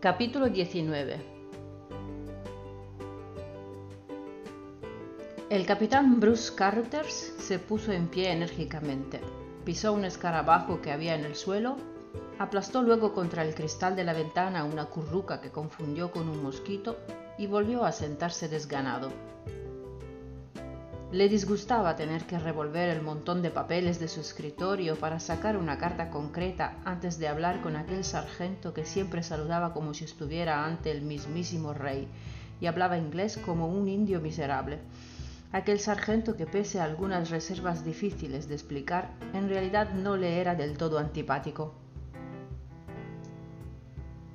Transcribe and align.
Capítulo 0.00 0.48
19 0.48 1.20
El 5.50 5.66
capitán 5.66 6.18
Bruce 6.20 6.54
Carruthers 6.54 7.34
se 7.38 7.58
puso 7.58 7.92
en 7.92 8.08
pie 8.08 8.32
enérgicamente, 8.32 9.20
pisó 9.66 9.92
un 9.92 10.06
escarabajo 10.06 10.80
que 10.80 10.90
había 10.90 11.14
en 11.14 11.26
el 11.26 11.36
suelo, 11.36 11.76
aplastó 12.38 12.80
luego 12.80 13.12
contra 13.12 13.44
el 13.44 13.54
cristal 13.54 13.94
de 13.94 14.04
la 14.04 14.14
ventana 14.14 14.64
una 14.64 14.86
curruca 14.86 15.42
que 15.42 15.50
confundió 15.50 16.10
con 16.10 16.30
un 16.30 16.42
mosquito 16.42 16.96
y 17.36 17.46
volvió 17.46 17.84
a 17.84 17.92
sentarse 17.92 18.48
desganado. 18.48 19.12
Le 21.12 21.28
disgustaba 21.28 21.96
tener 21.96 22.24
que 22.24 22.38
revolver 22.38 22.88
el 22.88 23.02
montón 23.02 23.42
de 23.42 23.50
papeles 23.50 23.98
de 23.98 24.06
su 24.06 24.20
escritorio 24.20 24.94
para 24.94 25.18
sacar 25.18 25.56
una 25.56 25.76
carta 25.76 26.08
concreta 26.08 26.76
antes 26.84 27.18
de 27.18 27.26
hablar 27.26 27.62
con 27.62 27.74
aquel 27.74 28.04
sargento 28.04 28.72
que 28.72 28.84
siempre 28.84 29.24
saludaba 29.24 29.72
como 29.72 29.92
si 29.92 30.04
estuviera 30.04 30.64
ante 30.64 30.92
el 30.92 31.02
mismísimo 31.02 31.74
rey 31.74 32.06
y 32.60 32.66
hablaba 32.66 32.96
inglés 32.96 33.38
como 33.38 33.66
un 33.66 33.88
indio 33.88 34.20
miserable. 34.20 34.78
Aquel 35.50 35.80
sargento 35.80 36.36
que 36.36 36.46
pese 36.46 36.78
a 36.78 36.84
algunas 36.84 37.30
reservas 37.30 37.84
difíciles 37.84 38.46
de 38.48 38.54
explicar, 38.54 39.10
en 39.34 39.48
realidad 39.48 39.92
no 39.92 40.16
le 40.16 40.40
era 40.40 40.54
del 40.54 40.76
todo 40.76 41.00
antipático. 41.00 41.74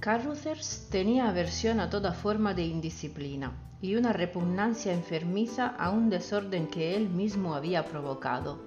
Carruthers 0.01 0.89
tenía 0.91 1.29
aversión 1.29 1.79
a 1.79 1.89
toda 1.89 2.11
forma 2.11 2.53
de 2.53 2.65
indisciplina 2.65 3.53
y 3.85 3.95
una 3.95 4.13
repugnancia 4.13 4.91
enfermiza 4.93 5.67
a 5.67 5.91
un 5.91 6.09
desorden 6.09 6.65
que 6.65 6.95
él 6.95 7.07
mismo 7.07 7.53
había 7.53 7.85
provocado. 7.85 8.59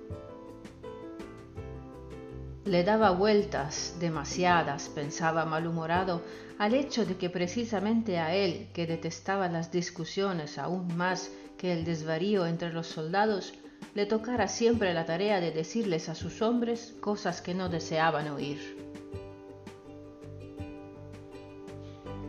Le 2.64 2.84
daba 2.84 3.11
vueltas, 3.11 3.96
demasiadas, 3.98 4.89
pensaba 4.89 5.44
malhumorado, 5.44 6.22
al 6.61 6.74
hecho 6.74 7.05
de 7.05 7.16
que 7.16 7.30
precisamente 7.30 8.20
a 8.20 8.33
él, 8.33 8.69
que 8.72 8.86
detestaba 8.86 9.48
las 9.48 9.72
discusiones 9.72 10.56
aún 10.56 10.96
más 10.96 11.33
que 11.56 11.72
el 11.72 11.84
desvarío 11.84 12.46
entre 12.46 12.72
los 12.72 12.86
soldados, 12.86 13.55
le 13.94 14.06
tocara 14.06 14.46
siempre 14.46 14.94
la 14.94 15.05
tarea 15.05 15.41
de 15.41 15.50
decirles 15.50 16.08
a 16.08 16.14
sus 16.14 16.42
hombres 16.42 16.94
cosas 17.00 17.42
que 17.42 17.55
no 17.55 17.69
deseaban 17.69 18.28
oír. 18.28 18.61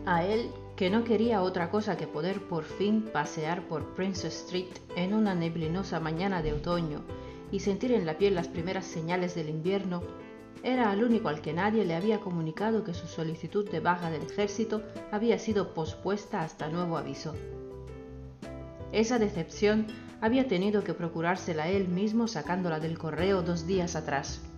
A 0.06 0.24
él, 0.24 0.50
que 0.80 0.88
no 0.88 1.04
quería 1.04 1.42
otra 1.42 1.70
cosa 1.70 1.98
que 1.98 2.06
poder 2.06 2.40
por 2.48 2.64
fin 2.64 3.02
pasear 3.12 3.68
por 3.68 3.94
Prince 3.94 4.28
Street 4.28 4.70
en 4.96 5.12
una 5.12 5.34
neblinosa 5.34 6.00
mañana 6.00 6.40
de 6.40 6.54
otoño 6.54 7.02
y 7.52 7.60
sentir 7.60 7.92
en 7.92 8.06
la 8.06 8.16
piel 8.16 8.34
las 8.34 8.48
primeras 8.48 8.86
señales 8.86 9.34
del 9.34 9.50
invierno, 9.50 10.02
era 10.62 10.90
el 10.94 11.04
único 11.04 11.28
al 11.28 11.42
que 11.42 11.52
nadie 11.52 11.84
le 11.84 11.94
había 11.94 12.20
comunicado 12.20 12.82
que 12.82 12.94
su 12.94 13.08
solicitud 13.08 13.70
de 13.70 13.80
baja 13.80 14.10
del 14.10 14.22
ejército 14.22 14.82
había 15.12 15.38
sido 15.38 15.74
pospuesta 15.74 16.40
hasta 16.40 16.70
nuevo 16.70 16.96
aviso. 16.96 17.34
Esa 18.90 19.18
decepción 19.18 19.86
había 20.22 20.48
tenido 20.48 20.82
que 20.82 20.94
procurársela 20.94 21.68
él 21.68 21.88
mismo 21.88 22.26
sacándola 22.26 22.80
del 22.80 22.96
correo 22.96 23.42
dos 23.42 23.66
días 23.66 23.96
atrás. 23.96 24.49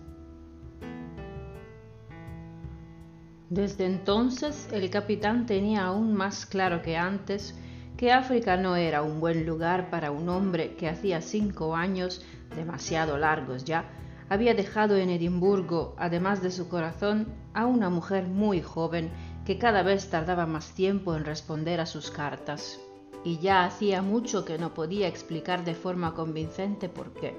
Desde 3.53 3.85
entonces 3.85 4.67
el 4.71 4.89
capitán 4.89 5.45
tenía 5.45 5.85
aún 5.85 6.15
más 6.15 6.47
claro 6.47 6.81
que 6.81 6.97
antes 6.97 7.53
que 7.97 8.11
África 8.11 8.57
no 8.57 8.75
era 8.75 9.03
un 9.03 9.19
buen 9.19 9.45
lugar 9.45 9.91
para 9.91 10.09
un 10.09 10.27
hombre 10.27 10.75
que 10.75 10.89
hacía 10.89 11.21
cinco 11.21 11.75
años, 11.75 12.25
demasiado 12.55 13.15
largos 13.19 13.63
ya, 13.63 13.91
había 14.27 14.55
dejado 14.55 14.97
en 14.97 15.11
Edimburgo, 15.11 15.93
además 15.99 16.41
de 16.41 16.49
su 16.49 16.67
corazón, 16.67 17.27
a 17.53 17.67
una 17.67 17.91
mujer 17.91 18.25
muy 18.25 18.59
joven 18.59 19.11
que 19.45 19.59
cada 19.59 19.83
vez 19.83 20.09
tardaba 20.09 20.47
más 20.47 20.73
tiempo 20.73 21.13
en 21.13 21.23
responder 21.23 21.79
a 21.79 21.85
sus 21.85 22.09
cartas, 22.09 22.79
y 23.23 23.37
ya 23.37 23.65
hacía 23.65 24.01
mucho 24.01 24.45
que 24.45 24.57
no 24.57 24.73
podía 24.73 25.07
explicar 25.07 25.63
de 25.63 25.75
forma 25.75 26.15
convincente 26.15 26.89
por 26.89 27.13
qué. 27.13 27.37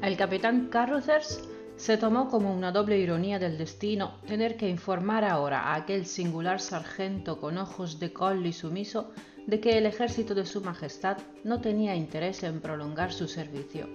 El 0.00 0.16
capitán 0.16 0.68
Carruthers 0.70 1.46
se 1.76 1.98
tomó 1.98 2.28
como 2.28 2.54
una 2.54 2.72
doble 2.72 2.98
ironía 2.98 3.38
del 3.38 3.58
destino 3.58 4.14
tener 4.26 4.56
que 4.56 4.68
informar 4.68 5.24
ahora 5.24 5.60
a 5.60 5.74
aquel 5.74 6.06
singular 6.06 6.60
sargento 6.60 7.38
con 7.38 7.58
ojos 7.58 8.00
de 8.00 8.12
col 8.12 8.46
y 8.46 8.52
sumiso 8.52 9.10
de 9.46 9.60
que 9.60 9.78
el 9.78 9.86
ejército 9.86 10.34
de 10.34 10.46
su 10.46 10.62
Majestad 10.62 11.18
no 11.44 11.60
tenía 11.60 11.94
interés 11.94 12.42
en 12.42 12.60
prolongar 12.60 13.12
su 13.12 13.28
servicio. 13.28 13.88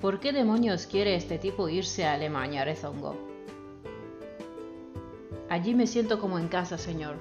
¿Por 0.00 0.18
qué 0.20 0.32
demonios 0.32 0.86
quiere 0.86 1.14
este 1.14 1.38
tipo 1.38 1.68
irse 1.68 2.04
a 2.06 2.14
Alemania, 2.14 2.64
rezongó? 2.64 3.16
Allí 5.50 5.74
me 5.74 5.86
siento 5.86 6.18
como 6.20 6.38
en 6.38 6.48
casa, 6.48 6.78
señor. 6.78 7.16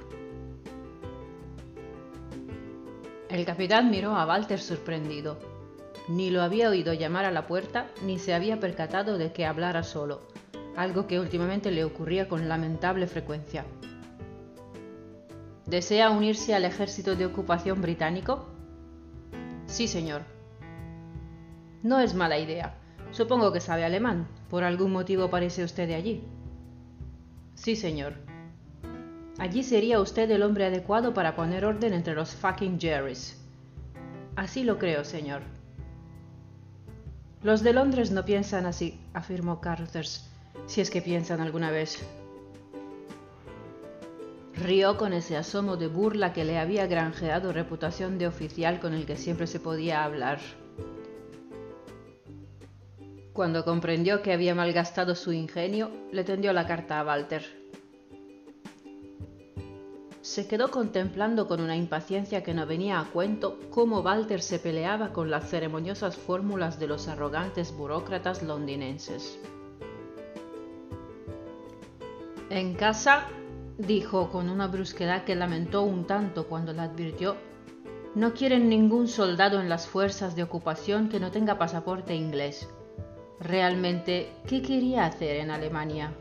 El 3.29 3.46
capitán 3.46 3.90
miró 3.90 4.16
a 4.16 4.25
Walter 4.25 4.59
sorprendido. 4.59 5.56
Ni 6.07 6.29
lo 6.29 6.41
había 6.41 6.69
oído 6.69 6.94
llamar 6.94 7.25
a 7.25 7.31
la 7.31 7.47
puerta, 7.47 7.88
ni 8.03 8.18
se 8.18 8.34
había 8.34 8.59
percatado 8.59 9.18
de 9.18 9.34
que 9.34 9.45
hablara 9.45 9.84
solo, 9.84 10.22
algo 10.75 11.06
que 11.06 11.19
últimamente 11.19 11.72
le 11.72 11.84
ocurría 11.84 12.29
con 12.29 12.47
lamentable 12.47 13.07
frecuencia. 13.07 13.66
¿Desea 15.66 16.09
unirse 16.12 16.56
al 16.56 16.63
ejército 16.63 17.17
de 17.17 17.25
ocupación 17.25 17.81
británico? 17.81 18.47
Sí, 19.66 19.90
señor. 19.90 20.22
No 21.84 22.00
es 22.00 22.13
mala 22.13 22.40
idea. 22.40 22.78
Supongo 23.12 23.51
que 23.51 23.59
sabe 23.59 23.84
alemán. 23.84 24.28
Por 24.50 24.63
algún 24.63 24.94
motivo 24.94 25.29
parece 25.29 25.66
usted 25.66 25.90
de 25.90 25.96
allí. 25.96 26.23
Sí, 27.56 27.75
señor. 27.75 28.13
Allí 29.40 29.62
sería 29.62 30.00
usted 30.00 30.31
el 30.31 30.41
hombre 30.41 30.66
adecuado 30.66 31.13
para 31.13 31.35
poner 31.35 31.66
orden 31.66 31.94
entre 31.94 32.16
los 32.16 32.34
fucking 32.34 32.79
Jerrys. 32.79 33.38
Así 34.38 34.63
lo 34.63 34.79
creo, 34.79 35.03
señor. 35.03 35.56
Los 37.43 37.61
de 37.61 37.71
Londres 37.73 38.11
no 38.11 38.25
piensan 38.25 38.65
así, 38.65 38.99
afirmó 39.13 39.61
Carruthers, 39.61 40.27
si 40.65 40.81
es 40.81 40.89
que 40.89 41.01
piensan 41.01 41.39
alguna 41.39 41.69
vez. 41.69 42.03
Rió 44.55 44.97
con 44.97 45.13
ese 45.13 45.37
asomo 45.37 45.77
de 45.77 45.87
burla 45.87 46.33
que 46.33 46.43
le 46.43 46.57
había 46.57 46.87
granjeado 46.87 47.53
reputación 47.53 48.17
de 48.17 48.25
oficial 48.25 48.79
con 48.79 48.93
el 48.93 49.05
que 49.05 49.15
siempre 49.15 49.45
se 49.45 49.59
podía 49.59 50.03
hablar. 50.03 50.39
Cuando 53.33 53.63
comprendió 53.63 54.23
que 54.23 54.33
había 54.33 54.55
malgastado 54.55 55.13
su 55.13 55.31
ingenio, 55.31 55.91
le 56.11 56.23
tendió 56.23 56.53
la 56.53 56.65
carta 56.65 56.99
a 56.99 57.05
Walter. 57.05 57.56
Se 60.27 60.45
quedó 60.45 60.71
contemplando 60.71 61.47
con 61.47 61.61
una 61.61 61.77
impaciencia 61.77 62.43
que 62.43 62.53
no 62.53 62.65
venía 62.65 62.99
a 62.99 63.05
cuento 63.05 63.57
cómo 63.69 64.01
Walter 64.01 64.41
se 64.41 64.59
peleaba 64.59 65.13
con 65.13 65.31
las 65.31 65.49
ceremoniosas 65.49 66.17
fórmulas 66.17 66.77
de 66.81 66.88
los 66.88 67.07
arrogantes 67.07 67.71
burócratas 67.71 68.43
londinenses. 68.43 69.39
En 72.49 72.73
casa 72.73 73.29
dijo 73.77 74.29
con 74.29 74.49
una 74.49 74.67
brusquedad 74.67 75.23
que 75.23 75.33
lamentó 75.33 75.83
un 75.83 76.05
tanto 76.05 76.47
cuando 76.47 76.73
la 76.73 76.83
advirtió, 76.83 77.37
no 78.13 78.33
quieren 78.33 78.67
ningún 78.67 79.07
soldado 79.07 79.61
en 79.61 79.69
las 79.69 79.87
fuerzas 79.87 80.35
de 80.35 80.43
ocupación 80.43 81.07
que 81.07 81.21
no 81.21 81.31
tenga 81.31 81.57
pasaporte 81.57 82.13
inglés. 82.13 82.67
Realmente, 83.39 84.33
¿qué 84.45 84.61
quería 84.61 85.05
hacer 85.05 85.37
en 85.37 85.51
Alemania? 85.51 86.11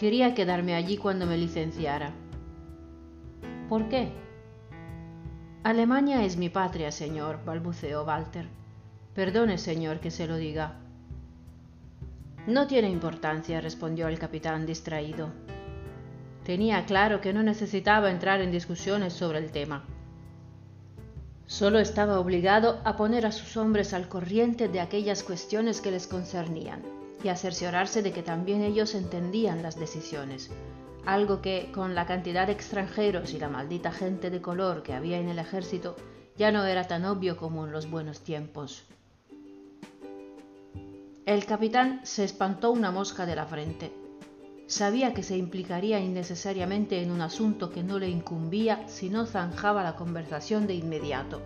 Quería 0.00 0.34
quedarme 0.34 0.74
allí 0.74 0.96
cuando 0.96 1.26
me 1.26 1.36
licenciara. 1.36 2.14
¿Por 3.68 3.90
qué? 3.90 4.10
Alemania 5.62 6.24
es 6.24 6.38
mi 6.38 6.48
patria, 6.48 6.90
señor, 6.90 7.44
balbuceó 7.44 8.04
Walter. 8.04 8.46
Perdone, 9.14 9.58
señor, 9.58 10.00
que 10.00 10.10
se 10.10 10.26
lo 10.26 10.38
diga. 10.38 10.78
No 12.46 12.66
tiene 12.66 12.88
importancia, 12.88 13.60
respondió 13.60 14.08
el 14.08 14.18
capitán 14.18 14.64
distraído. 14.64 15.28
Tenía 16.44 16.86
claro 16.86 17.20
que 17.20 17.34
no 17.34 17.42
necesitaba 17.42 18.10
entrar 18.10 18.40
en 18.40 18.52
discusiones 18.52 19.12
sobre 19.12 19.40
el 19.40 19.52
tema. 19.52 19.84
Solo 21.44 21.78
estaba 21.78 22.18
obligado 22.18 22.80
a 22.84 22.96
poner 22.96 23.26
a 23.26 23.32
sus 23.32 23.54
hombres 23.58 23.92
al 23.92 24.08
corriente 24.08 24.66
de 24.68 24.80
aquellas 24.80 25.22
cuestiones 25.22 25.82
que 25.82 25.90
les 25.90 26.06
concernían 26.06 27.00
y 27.22 27.28
a 27.28 27.36
cerciorarse 27.36 28.02
de 28.02 28.12
que 28.12 28.22
también 28.22 28.62
ellos 28.62 28.94
entendían 28.94 29.62
las 29.62 29.78
decisiones, 29.78 30.50
algo 31.06 31.40
que, 31.40 31.70
con 31.72 31.94
la 31.94 32.06
cantidad 32.06 32.46
de 32.46 32.52
extranjeros 32.52 33.32
y 33.32 33.38
la 33.38 33.48
maldita 33.48 33.92
gente 33.92 34.30
de 34.30 34.40
color 34.40 34.82
que 34.82 34.94
había 34.94 35.18
en 35.18 35.28
el 35.28 35.38
ejército, 35.38 35.96
ya 36.36 36.52
no 36.52 36.64
era 36.64 36.86
tan 36.86 37.04
obvio 37.04 37.36
como 37.36 37.66
en 37.66 37.72
los 37.72 37.90
buenos 37.90 38.20
tiempos. 38.20 38.84
El 41.26 41.44
capitán 41.44 42.00
se 42.02 42.24
espantó 42.24 42.70
una 42.70 42.90
mosca 42.90 43.26
de 43.26 43.36
la 43.36 43.46
frente. 43.46 43.92
Sabía 44.66 45.14
que 45.14 45.22
se 45.22 45.36
implicaría 45.36 46.00
innecesariamente 46.00 47.02
en 47.02 47.10
un 47.10 47.20
asunto 47.20 47.70
que 47.70 47.82
no 47.82 47.98
le 47.98 48.08
incumbía 48.08 48.88
si 48.88 49.10
no 49.10 49.26
zanjaba 49.26 49.84
la 49.84 49.96
conversación 49.96 50.66
de 50.66 50.74
inmediato. 50.74 51.42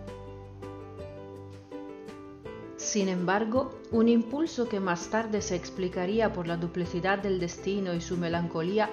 Sin 2.85 3.09
embargo, 3.09 3.81
un 3.93 4.11
impulso 4.11 4.69
que 4.69 4.79
más 4.79 5.09
tarde 5.09 5.41
se 5.41 5.57
explicaría 5.57 6.35
por 6.35 6.47
la 6.47 6.59
duplicidad 6.59 7.19
del 7.19 7.41
destino 7.41 7.95
y 7.95 8.03
su 8.03 8.19
melancolía 8.19 8.91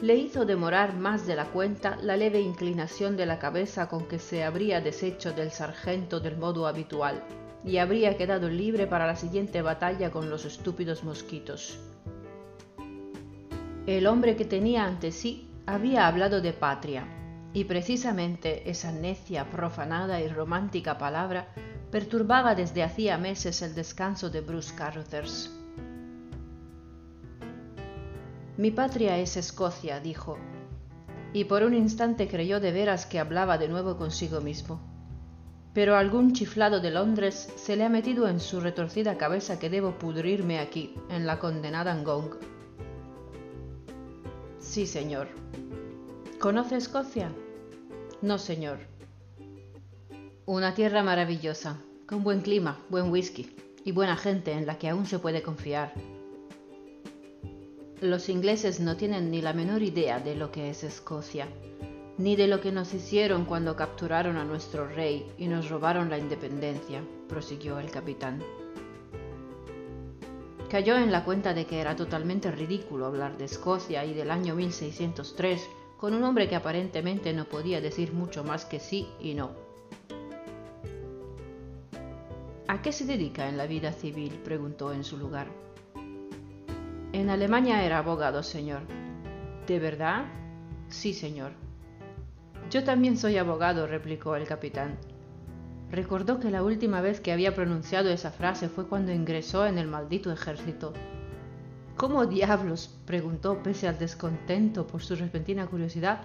le 0.00 0.14
hizo 0.14 0.44
demorar 0.44 0.94
más 0.94 1.26
de 1.26 1.34
la 1.34 1.46
cuenta 1.46 1.96
la 2.00 2.16
leve 2.16 2.40
inclinación 2.40 3.16
de 3.16 3.26
la 3.26 3.40
cabeza 3.40 3.88
con 3.88 4.06
que 4.06 4.20
se 4.20 4.44
habría 4.44 4.80
deshecho 4.80 5.32
del 5.32 5.50
sargento 5.50 6.20
del 6.20 6.36
modo 6.36 6.68
habitual 6.68 7.20
y 7.64 7.78
habría 7.78 8.16
quedado 8.16 8.48
libre 8.48 8.86
para 8.86 9.08
la 9.08 9.16
siguiente 9.16 9.60
batalla 9.60 10.12
con 10.12 10.30
los 10.30 10.44
estúpidos 10.44 11.02
mosquitos. 11.02 11.80
El 13.86 14.06
hombre 14.06 14.36
que 14.36 14.44
tenía 14.44 14.84
ante 14.84 15.10
sí 15.10 15.50
había 15.66 16.06
hablado 16.06 16.40
de 16.40 16.52
patria, 16.52 17.08
y 17.52 17.64
precisamente 17.64 18.70
esa 18.70 18.92
necia, 18.92 19.50
profanada 19.50 20.20
y 20.20 20.28
romántica 20.28 20.96
palabra 20.96 21.48
perturbaba 21.92 22.54
desde 22.54 22.82
hacía 22.82 23.18
meses 23.18 23.60
el 23.60 23.74
descanso 23.74 24.30
de 24.30 24.40
Bruce 24.40 24.74
Carruthers. 24.74 25.50
Mi 28.56 28.70
patria 28.70 29.18
es 29.18 29.36
Escocia, 29.36 30.00
dijo, 30.00 30.38
y 31.34 31.44
por 31.44 31.62
un 31.62 31.74
instante 31.74 32.28
creyó 32.28 32.60
de 32.60 32.72
veras 32.72 33.04
que 33.04 33.18
hablaba 33.20 33.58
de 33.58 33.68
nuevo 33.68 33.98
consigo 33.98 34.40
mismo. 34.40 34.80
Pero 35.74 35.96
algún 35.96 36.32
chiflado 36.32 36.80
de 36.80 36.90
Londres 36.90 37.52
se 37.56 37.76
le 37.76 37.84
ha 37.84 37.90
metido 37.90 38.26
en 38.26 38.40
su 38.40 38.60
retorcida 38.60 39.18
cabeza 39.18 39.58
que 39.58 39.68
debo 39.68 39.98
pudrirme 39.98 40.60
aquí, 40.60 40.94
en 41.10 41.26
la 41.26 41.38
condenada 41.38 41.94
Ngong. 41.94 42.36
Sí, 44.58 44.86
señor. 44.86 45.28
¿Conoce 46.40 46.76
Escocia? 46.76 47.32
No, 48.22 48.38
señor. 48.38 48.91
Una 50.44 50.74
tierra 50.74 51.04
maravillosa, 51.04 51.78
con 52.04 52.24
buen 52.24 52.40
clima, 52.40 52.76
buen 52.88 53.12
whisky 53.12 53.54
y 53.84 53.92
buena 53.92 54.16
gente 54.16 54.50
en 54.50 54.66
la 54.66 54.76
que 54.76 54.88
aún 54.88 55.06
se 55.06 55.20
puede 55.20 55.40
confiar. 55.40 55.94
Los 58.00 58.28
ingleses 58.28 58.80
no 58.80 58.96
tienen 58.96 59.30
ni 59.30 59.40
la 59.40 59.52
menor 59.52 59.82
idea 59.82 60.18
de 60.18 60.34
lo 60.34 60.50
que 60.50 60.68
es 60.68 60.82
Escocia, 60.82 61.46
ni 62.18 62.34
de 62.34 62.48
lo 62.48 62.60
que 62.60 62.72
nos 62.72 62.92
hicieron 62.92 63.44
cuando 63.44 63.76
capturaron 63.76 64.36
a 64.36 64.44
nuestro 64.44 64.88
rey 64.88 65.32
y 65.38 65.46
nos 65.46 65.70
robaron 65.70 66.10
la 66.10 66.18
independencia, 66.18 67.04
prosiguió 67.28 67.78
el 67.78 67.92
capitán. 67.92 68.42
Cayó 70.68 70.96
en 70.96 71.12
la 71.12 71.24
cuenta 71.24 71.54
de 71.54 71.66
que 71.66 71.78
era 71.78 71.94
totalmente 71.94 72.50
ridículo 72.50 73.06
hablar 73.06 73.38
de 73.38 73.44
Escocia 73.44 74.04
y 74.04 74.12
del 74.12 74.32
año 74.32 74.56
1603 74.56 75.62
con 75.98 76.14
un 76.14 76.24
hombre 76.24 76.48
que 76.48 76.56
aparentemente 76.56 77.32
no 77.32 77.44
podía 77.44 77.80
decir 77.80 78.12
mucho 78.12 78.42
más 78.42 78.64
que 78.64 78.80
sí 78.80 79.06
y 79.20 79.34
no. 79.34 79.61
¿A 82.72 82.80
qué 82.80 82.90
se 82.90 83.04
dedica 83.04 83.50
en 83.50 83.58
la 83.58 83.66
vida 83.66 83.92
civil? 83.92 84.40
preguntó 84.42 84.94
en 84.94 85.04
su 85.04 85.18
lugar. 85.18 85.46
En 87.12 87.28
Alemania 87.28 87.84
era 87.84 87.98
abogado, 87.98 88.42
señor. 88.42 88.80
¿De 89.66 89.78
verdad? 89.78 90.24
Sí, 90.88 91.12
señor. 91.12 91.52
Yo 92.70 92.82
también 92.82 93.18
soy 93.18 93.36
abogado, 93.36 93.86
replicó 93.86 94.36
el 94.36 94.46
capitán. 94.46 94.96
Recordó 95.90 96.40
que 96.40 96.50
la 96.50 96.62
última 96.62 97.02
vez 97.02 97.20
que 97.20 97.32
había 97.32 97.54
pronunciado 97.54 98.08
esa 98.08 98.30
frase 98.30 98.70
fue 98.70 98.88
cuando 98.88 99.12
ingresó 99.12 99.66
en 99.66 99.76
el 99.76 99.86
maldito 99.86 100.32
ejército. 100.32 100.94
¿Cómo 101.98 102.24
diablos? 102.24 102.98
preguntó, 103.04 103.62
pese 103.62 103.86
al 103.86 103.98
descontento 103.98 104.86
por 104.86 105.02
su 105.02 105.14
repentina 105.14 105.66
curiosidad, 105.66 106.22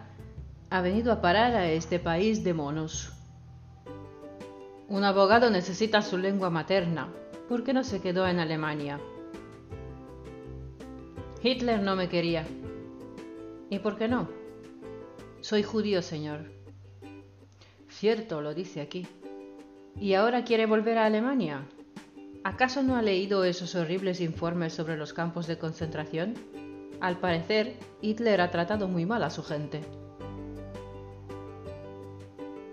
ha 0.69 0.79
venido 0.79 1.11
a 1.11 1.19
parar 1.19 1.55
a 1.55 1.69
este 1.69 1.99
país 1.99 2.41
de 2.45 2.53
monos. 2.53 3.16
Un 4.89 5.03
abogado 5.03 5.49
necesita 5.49 6.01
su 6.01 6.17
lengua 6.17 6.49
materna. 6.49 7.09
¿Por 7.49 7.65
qué 7.65 7.73
no 7.73 7.83
se 7.83 8.01
quedó 8.01 8.25
en 8.25 8.39
Alemania? 8.39 8.99
Hitler 11.43 11.81
no 11.81 11.97
me 11.97 12.07
quería. 12.07 12.47
¿Y 13.69 13.79
por 13.79 13.97
qué 13.97 14.07
no? 14.07 14.29
Soy 15.41 15.63
judío, 15.63 16.01
señor. 16.01 16.51
Cierto, 17.89 18.41
lo 18.41 18.53
dice 18.53 18.79
aquí. 18.79 19.05
¿Y 19.99 20.13
ahora 20.13 20.45
quiere 20.45 20.65
volver 20.65 20.97
a 20.97 21.05
Alemania? 21.05 21.65
¿Acaso 22.45 22.81
no 22.81 22.95
ha 22.95 23.01
leído 23.01 23.43
esos 23.43 23.75
horribles 23.75 24.21
informes 24.21 24.73
sobre 24.73 24.95
los 24.95 25.11
campos 25.11 25.47
de 25.47 25.57
concentración? 25.57 26.33
Al 27.01 27.19
parecer, 27.19 27.75
Hitler 28.01 28.39
ha 28.39 28.51
tratado 28.51 28.87
muy 28.87 29.05
mal 29.05 29.23
a 29.23 29.29
su 29.29 29.43
gente. 29.43 29.81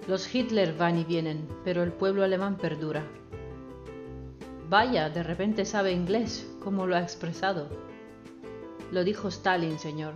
Los 0.06 0.34
Hitler 0.34 0.74
van 0.74 0.98
y 0.98 1.04
vienen, 1.04 1.48
pero 1.64 1.82
el 1.82 1.92
pueblo 1.92 2.24
alemán 2.24 2.58
perdura. 2.58 3.02
Vaya, 4.68 5.08
de 5.08 5.22
repente 5.22 5.64
sabe 5.64 5.92
inglés, 5.92 6.46
como 6.62 6.86
lo 6.86 6.96
ha 6.96 7.00
expresado. 7.00 7.68
Lo 8.92 9.02
dijo 9.02 9.28
Stalin, 9.28 9.78
señor. 9.78 10.14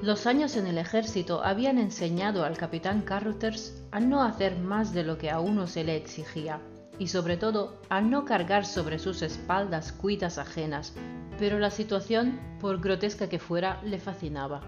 Los 0.00 0.26
años 0.26 0.56
en 0.56 0.66
el 0.66 0.78
ejército 0.78 1.44
habían 1.44 1.78
enseñado 1.78 2.44
al 2.44 2.56
capitán 2.56 3.02
Carruthers 3.02 3.84
a 3.90 4.00
no 4.00 4.22
hacer 4.22 4.58
más 4.58 4.92
de 4.92 5.04
lo 5.04 5.18
que 5.18 5.30
a 5.30 5.38
uno 5.38 5.66
se 5.66 5.84
le 5.84 5.94
exigía 5.94 6.60
y 6.98 7.08
sobre 7.08 7.36
todo 7.36 7.78
a 7.88 8.00
no 8.00 8.24
cargar 8.24 8.64
sobre 8.64 8.98
sus 8.98 9.22
espaldas 9.22 9.92
cuitas 9.92 10.38
ajenas, 10.38 10.94
pero 11.38 11.58
la 11.58 11.70
situación, 11.70 12.40
por 12.58 12.80
grotesca 12.80 13.28
que 13.28 13.38
fuera, 13.38 13.80
le 13.84 13.98
fascinaba. 13.98 14.62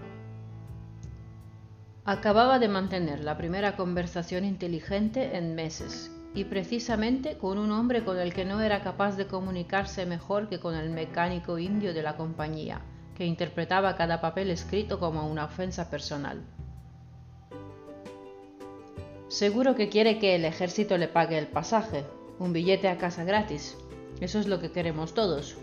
Acababa 2.07 2.59
de 2.59 2.67
mantener 2.67 3.23
la 3.23 3.35
primera 3.35 3.75
conversación 3.75 4.45
inteligente 4.45 5.37
en 5.37 5.55
meses 5.55 6.11
y 6.35 6.43
precisamente 6.43 7.39
con 7.39 7.57
un 7.57 7.71
hombre 7.71 8.03
con 8.03 8.19
el 8.19 8.31
que 8.31 8.45
no 8.45 8.61
era 8.61 8.83
capaz 8.83 9.17
de 9.17 9.25
comunicarse 9.25 10.05
mejor 10.05 10.47
que 10.47 10.59
con 10.59 10.75
el 10.75 10.91
mecánico 10.91 11.57
indio 11.57 11.95
de 11.95 12.03
la 12.03 12.15
compañía, 12.15 12.81
que 13.17 13.25
interpretaba 13.25 13.95
cada 13.95 14.21
papel 14.21 14.51
escrito 14.51 14.99
como 14.99 15.27
una 15.27 15.45
ofensa 15.45 15.89
personal. 15.89 16.43
Seguro 19.27 19.73
que 19.73 19.89
quiere 19.89 20.19
que 20.19 20.35
el 20.35 20.45
ejército 20.45 20.99
le 20.99 21.07
pague 21.07 21.39
el 21.39 21.47
pasaje, 21.47 22.05
un 22.37 22.53
billete 22.53 22.87
a 22.87 22.99
casa 22.99 23.23
gratis. 23.23 23.75
Eso 24.21 24.37
es 24.37 24.45
lo 24.45 24.59
que 24.59 24.71
queremos 24.71 25.15
todos. 25.15 25.57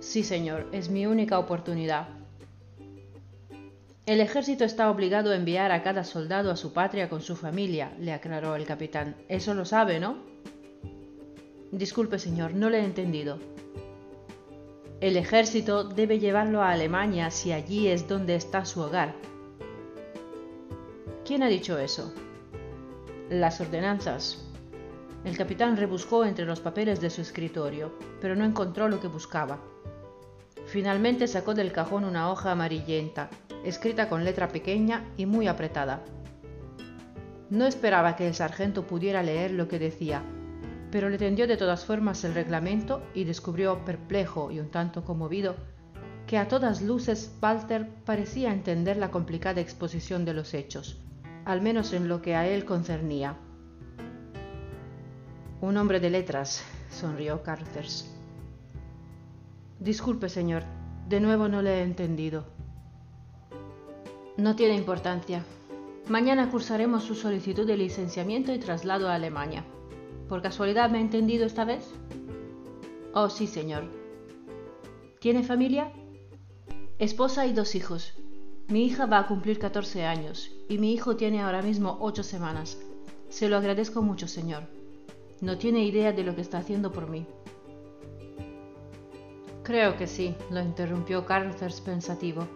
Sí, 0.00 0.24
señor, 0.24 0.66
es 0.72 0.88
mi 0.88 1.04
única 1.04 1.38
oportunidad. 1.38 2.17
El 4.08 4.22
ejército 4.22 4.64
está 4.64 4.90
obligado 4.90 5.32
a 5.32 5.36
enviar 5.36 5.70
a 5.70 5.82
cada 5.82 6.02
soldado 6.02 6.50
a 6.50 6.56
su 6.56 6.72
patria 6.72 7.10
con 7.10 7.20
su 7.20 7.36
familia, 7.36 7.92
le 7.98 8.14
aclaró 8.14 8.56
el 8.56 8.64
capitán. 8.64 9.16
Eso 9.28 9.52
lo 9.52 9.66
sabe, 9.66 10.00
¿no? 10.00 10.16
Disculpe, 11.72 12.18
señor, 12.18 12.54
no 12.54 12.70
le 12.70 12.78
he 12.78 12.84
entendido. 12.86 13.38
El 15.02 15.18
ejército 15.18 15.84
debe 15.84 16.20
llevarlo 16.20 16.62
a 16.62 16.70
Alemania 16.70 17.30
si 17.30 17.52
allí 17.52 17.88
es 17.88 18.08
donde 18.08 18.34
está 18.34 18.64
su 18.64 18.80
hogar. 18.80 19.14
¿Quién 21.26 21.42
ha 21.42 21.48
dicho 21.48 21.78
eso? 21.78 22.14
Las 23.28 23.60
ordenanzas. 23.60 24.42
El 25.26 25.36
capitán 25.36 25.76
rebuscó 25.76 26.24
entre 26.24 26.46
los 26.46 26.60
papeles 26.60 27.02
de 27.02 27.10
su 27.10 27.20
escritorio, 27.20 27.92
pero 28.22 28.34
no 28.34 28.46
encontró 28.46 28.88
lo 28.88 29.00
que 29.00 29.08
buscaba. 29.08 29.60
Finalmente 30.68 31.26
sacó 31.28 31.54
del 31.54 31.72
cajón 31.72 32.04
una 32.04 32.30
hoja 32.30 32.52
amarillenta, 32.52 33.30
escrita 33.64 34.10
con 34.10 34.24
letra 34.24 34.48
pequeña 34.48 35.02
y 35.16 35.24
muy 35.24 35.48
apretada. 35.48 36.02
No 37.48 37.64
esperaba 37.66 38.16
que 38.16 38.28
el 38.28 38.34
sargento 38.34 38.86
pudiera 38.86 39.22
leer 39.22 39.52
lo 39.52 39.66
que 39.66 39.78
decía, 39.78 40.22
pero 40.90 41.08
le 41.08 41.16
tendió 41.16 41.46
de 41.46 41.56
todas 41.56 41.86
formas 41.86 42.22
el 42.24 42.34
reglamento 42.34 43.02
y 43.14 43.24
descubrió, 43.24 43.82
perplejo 43.86 44.50
y 44.50 44.60
un 44.60 44.70
tanto 44.70 45.06
conmovido, 45.06 45.56
que 46.26 46.36
a 46.36 46.48
todas 46.48 46.82
luces 46.82 47.34
Walter 47.40 47.88
parecía 48.04 48.52
entender 48.52 48.98
la 48.98 49.10
complicada 49.10 49.62
exposición 49.62 50.26
de 50.26 50.34
los 50.34 50.52
hechos, 50.52 51.00
al 51.46 51.62
menos 51.62 51.94
en 51.94 52.08
lo 52.08 52.20
que 52.20 52.36
a 52.36 52.46
él 52.46 52.66
concernía. 52.66 53.36
Un 55.62 55.78
hombre 55.78 55.98
de 55.98 56.10
letras, 56.10 56.62
sonrió 56.90 57.42
Carruthers. 57.42 58.17
Disculpe, 59.80 60.28
señor, 60.28 60.64
de 61.08 61.20
nuevo 61.20 61.48
no 61.48 61.62
le 61.62 61.78
he 61.78 61.82
entendido. 61.82 62.44
No 64.36 64.56
tiene 64.56 64.74
importancia. 64.74 65.44
Mañana 66.08 66.50
cursaremos 66.50 67.04
su 67.04 67.14
solicitud 67.14 67.66
de 67.66 67.76
licenciamiento 67.76 68.52
y 68.52 68.58
traslado 68.58 69.08
a 69.08 69.14
Alemania. 69.14 69.64
¿Por 70.28 70.42
casualidad 70.42 70.90
me 70.90 70.98
ha 70.98 71.02
entendido 71.02 71.46
esta 71.46 71.64
vez? 71.64 71.92
Oh, 73.14 73.30
sí, 73.30 73.46
señor. 73.46 73.84
¿Tiene 75.20 75.44
familia? 75.44 75.92
Esposa 76.98 77.46
y 77.46 77.52
dos 77.52 77.76
hijos. 77.76 78.14
Mi 78.66 78.84
hija 78.84 79.06
va 79.06 79.20
a 79.20 79.26
cumplir 79.28 79.60
14 79.60 80.04
años 80.04 80.50
y 80.68 80.78
mi 80.78 80.92
hijo 80.92 81.16
tiene 81.16 81.40
ahora 81.40 81.62
mismo 81.62 81.98
ocho 82.00 82.24
semanas. 82.24 82.78
Se 83.28 83.48
lo 83.48 83.56
agradezco 83.56 84.02
mucho, 84.02 84.26
señor. 84.26 84.64
No 85.40 85.56
tiene 85.56 85.84
idea 85.84 86.12
de 86.12 86.24
lo 86.24 86.34
que 86.34 86.40
está 86.40 86.58
haciendo 86.58 86.92
por 86.92 87.08
mí. 87.08 87.26
Creo 89.68 89.98
que 89.98 90.06
sí, 90.06 90.34
lo 90.48 90.62
interrumpió 90.62 91.26
Carruthers 91.26 91.82
pensativo. 91.82 92.48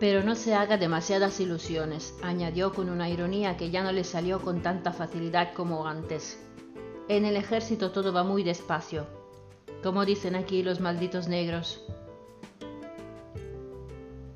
Pero 0.00 0.24
no 0.24 0.34
se 0.34 0.56
haga 0.56 0.76
demasiadas 0.76 1.38
ilusiones, 1.38 2.16
añadió 2.20 2.72
con 2.72 2.90
una 2.90 3.08
ironía 3.08 3.56
que 3.56 3.70
ya 3.70 3.84
no 3.84 3.92
le 3.92 4.02
salió 4.02 4.40
con 4.42 4.60
tanta 4.60 4.92
facilidad 4.92 5.52
como 5.54 5.86
antes. 5.86 6.44
En 7.06 7.24
el 7.24 7.36
ejército 7.36 7.92
todo 7.92 8.12
va 8.12 8.24
muy 8.24 8.42
despacio, 8.42 9.06
como 9.84 10.04
dicen 10.04 10.34
aquí 10.34 10.64
los 10.64 10.80
malditos 10.80 11.28
negros. 11.28 11.80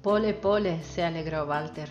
Pole, 0.02 0.32
pole, 0.32 0.80
se 0.84 1.02
alegró 1.02 1.44
Walter, 1.44 1.88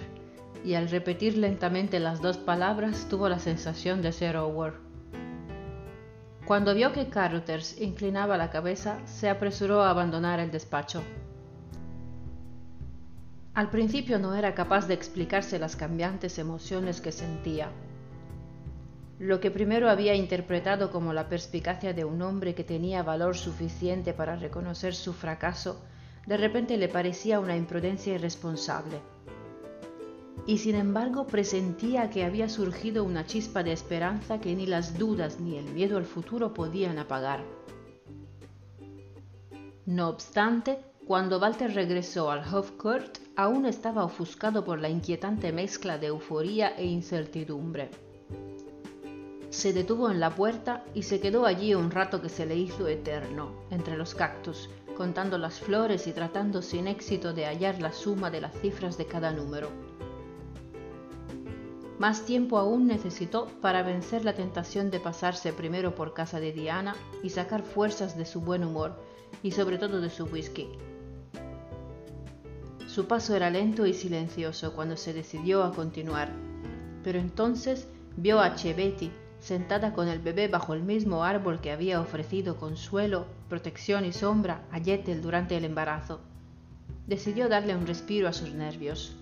y 0.64 0.76
al 0.76 0.88
repetir 0.88 1.38
lentamente 1.38 2.00
las 2.00 2.22
dos 2.22 2.38
palabras 2.38 3.08
tuvo 3.10 3.28
la 3.28 3.40
sensación 3.40 4.02
de 4.02 4.14
ser 4.14 4.38
Howard. 4.38 4.85
Cuando 6.46 6.76
vio 6.76 6.94
que 6.94 7.10
Carruthers 7.10 7.82
inclinaba 7.82 8.38
la 8.38 8.52
cabeza, 8.52 9.00
se 9.06 9.30
apresuró 9.30 9.82
a 9.82 9.90
abandonar 9.90 10.40
el 10.40 10.52
despacho. 10.52 11.02
Al 13.56 13.72
principio 13.72 14.20
no 14.20 14.36
era 14.36 14.54
capaz 14.54 14.86
de 14.88 14.94
explicarse 14.94 15.58
las 15.58 15.76
cambiantes 15.76 16.38
emociones 16.38 17.02
que 17.02 17.12
sentía. 17.12 17.72
Lo 19.18 19.40
que 19.40 19.50
primero 19.50 19.90
había 19.90 20.14
interpretado 20.14 20.92
como 20.92 21.14
la 21.14 21.30
perspicacia 21.30 21.94
de 21.94 22.06
un 22.06 22.22
hombre 22.22 22.54
que 22.54 22.64
tenía 22.64 23.02
valor 23.02 23.36
suficiente 23.36 24.14
para 24.14 24.36
reconocer 24.36 24.94
su 24.94 25.14
fracaso, 25.14 25.82
de 26.28 26.38
repente 26.38 26.78
le 26.78 26.90
parecía 26.90 27.40
una 27.40 27.56
imprudencia 27.56 28.14
irresponsable. 28.14 29.00
Y 30.48 30.60
sin 30.60 30.76
embargo 30.76 31.26
presentía 31.26 32.10
que 32.10 32.24
había 32.24 32.50
surgido 32.50 33.04
una 33.04 33.26
chispa 33.26 33.64
de 33.64 33.72
esperanza 33.72 34.40
que 34.40 34.56
ni 34.56 34.68
las 34.68 34.98
dudas 34.98 35.40
ni 35.40 35.58
el 35.58 35.66
miedo 35.66 35.98
al 35.98 36.06
futuro 36.06 36.54
podían 36.54 37.00
apagar. 37.00 37.44
No 39.86 40.10
obstante, 40.10 40.80
cuando 41.08 41.40
Walter 41.40 41.74
regresó 41.74 42.32
al 42.32 42.42
Hofcourt, 42.52 43.20
aún 43.36 43.68
estaba 43.68 44.04
ofuscado 44.04 44.66
por 44.66 44.80
la 44.80 44.90
inquietante 44.90 45.52
mezcla 45.52 46.00
de 46.00 46.08
euforía 46.08 46.76
e 46.76 46.86
incertidumbre. 46.86 47.92
Se 49.52 49.72
detuvo 49.72 50.10
en 50.10 50.20
la 50.20 50.34
puerta 50.34 50.84
y 50.94 51.04
se 51.04 51.20
quedó 51.20 51.46
allí 51.46 51.76
un 51.76 51.92
rato 51.92 52.22
que 52.22 52.30
se 52.30 52.46
le 52.46 52.56
hizo 52.56 52.88
eterno, 52.88 53.52
entre 53.70 53.98
los 53.98 54.16
cactus, 54.16 54.70
contando 54.98 55.38
las 55.38 55.60
flores 55.60 56.08
y 56.08 56.12
tratando 56.12 56.62
sin 56.62 56.88
éxito 56.88 57.34
de 57.34 57.46
hallar 57.46 57.80
la 57.82 57.94
suma 57.94 58.32
de 58.32 58.42
las 58.42 58.60
cifras 58.60 58.98
de 58.98 59.06
cada 59.06 59.32
número. 59.32 59.70
Más 62.00 62.26
tiempo 62.26 62.58
aún 62.58 62.88
necesitó 62.88 63.48
para 63.62 63.82
vencer 63.82 64.26
la 64.26 64.34
tentación 64.34 64.92
de 64.92 65.00
pasarse 65.00 65.54
primero 65.54 65.96
por 65.96 66.14
casa 66.14 66.42
de 66.42 66.52
Diana 66.52 66.96
y 67.24 67.30
sacar 67.30 67.64
fuerzas 67.64 68.18
de 68.18 68.26
su 68.26 68.42
buen 68.42 68.66
humor 68.66 69.00
y 69.42 69.52
sobre 69.52 69.78
todo 69.78 70.02
de 70.02 70.10
su 70.10 70.26
whisky. 70.26 70.68
Su 72.88 73.08
paso 73.08 73.36
era 73.36 73.50
lento 73.50 73.86
y 73.86 73.94
silencioso 73.94 74.74
cuando 74.74 74.98
se 74.98 75.14
decidió 75.14 75.64
a 75.64 75.74
continuar, 75.74 76.32
pero 77.04 77.20
entonces 77.20 77.88
vio 78.18 78.40
a 78.40 78.56
Chebetti 78.56 79.12
sentada 79.40 79.94
con 79.94 80.08
el 80.08 80.20
bebé 80.20 80.48
bajo 80.48 80.74
el 80.74 80.84
mismo 80.84 81.24
árbol 81.24 81.62
que 81.62 81.72
había 81.72 82.02
ofrecido 82.02 82.58
consuelo, 82.58 83.28
protección 83.48 84.04
y 84.04 84.12
sombra 84.12 84.66
a 84.72 84.80
Yetel 84.80 85.22
durante 85.22 85.56
el 85.56 85.66
embarazo. 85.66 86.20
Decidió 87.08 87.48
darle 87.48 87.76
un 87.76 87.86
respiro 87.86 88.28
a 88.28 88.34
sus 88.34 88.54
nervios. 88.54 89.16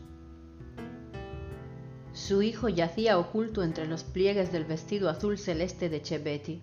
Su 2.13 2.43
hijo 2.43 2.69
yacía 2.69 3.17
oculto 3.17 3.63
entre 3.63 3.87
los 3.87 4.03
pliegues 4.03 4.51
del 4.51 4.65
vestido 4.65 5.09
azul 5.09 5.39
celeste 5.39 5.89
de 5.89 6.01
Chebetti. 6.01 6.61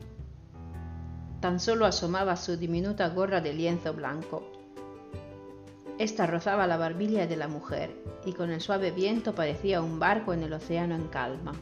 Tan 1.40 1.58
solo 1.58 1.86
asomaba 1.86 2.36
su 2.36 2.56
diminuta 2.56 3.08
gorra 3.08 3.40
de 3.40 3.52
lienzo 3.52 3.92
blanco. 3.92 4.44
Esta 5.98 6.26
rozaba 6.28 6.68
la 6.68 6.76
barbilla 6.76 7.26
de 7.26 7.36
la 7.36 7.48
mujer 7.48 7.90
y 8.24 8.32
con 8.32 8.50
el 8.50 8.60
suave 8.60 8.92
viento 8.92 9.34
parecía 9.34 9.82
un 9.82 9.98
barco 9.98 10.32
en 10.32 10.44
el 10.44 10.52
océano 10.52 10.94
en 10.94 11.08
calma. 11.08 11.52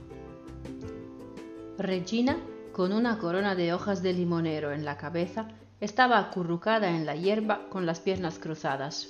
Regina, 1.79 2.37
con 2.73 2.93
una 2.93 3.19
corona 3.19 3.55
de 3.55 3.73
hojas 3.73 4.03
de 4.03 4.13
limonero 4.13 4.71
en 4.73 4.85
la 4.85 4.99
cabeza, 4.99 5.49
estaba 5.81 6.19
acurrucada 6.19 6.91
en 6.91 7.07
la 7.07 7.17
hierba 7.17 7.69
con 7.71 7.87
las 7.87 8.01
piernas 8.01 8.39
cruzadas. 8.39 9.09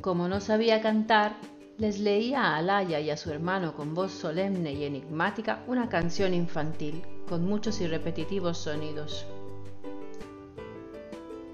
Como 0.00 0.28
no 0.28 0.40
sabía 0.40 0.82
cantar, 0.82 1.36
les 1.76 1.98
leía 1.98 2.42
a 2.42 2.56
Alaya 2.56 3.00
y 3.00 3.10
a 3.10 3.16
su 3.16 3.30
hermano 3.30 3.74
con 3.74 3.94
voz 3.94 4.12
solemne 4.12 4.72
y 4.72 4.84
enigmática 4.84 5.64
una 5.66 5.88
canción 5.88 6.32
infantil, 6.32 7.02
con 7.28 7.44
muchos 7.44 7.80
y 7.80 7.86
repetitivos 7.88 8.58
sonidos. 8.58 9.26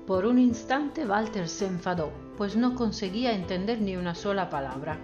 Por 0.07 0.27
un 0.27 0.39
instante 0.39 1.07
Walter 1.07 1.49
se 1.49 1.67
enfadó, 1.67 2.11
pues 2.37 2.57
no 2.57 2.75
conseguía 2.75 3.33
entender 3.33 3.81
ni 3.81 3.97
una 3.97 4.15
sola 4.15 4.51
palabra. 4.51 4.99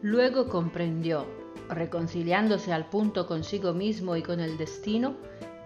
Luego 0.00 0.48
comprendió, 0.48 1.26
reconciliándose 1.68 2.72
al 2.72 2.88
punto 2.88 3.26
consigo 3.26 3.74
mismo 3.74 4.16
y 4.16 4.22
con 4.22 4.40
el 4.40 4.56
destino, 4.56 5.16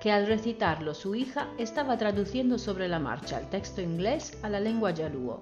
que 0.01 0.11
al 0.11 0.27
recitarlo 0.27 0.95
su 0.95 1.15
hija 1.15 1.49
estaba 1.59 1.99
traduciendo 1.99 2.59
sobre 2.59 2.89
la 2.89 2.99
marcha 2.99 3.39
el 3.39 3.49
texto 3.49 3.81
inglés 3.81 4.39
a 4.43 4.49
la 4.49 4.61
lengua 4.61 4.91
yaluo. 4.91 5.41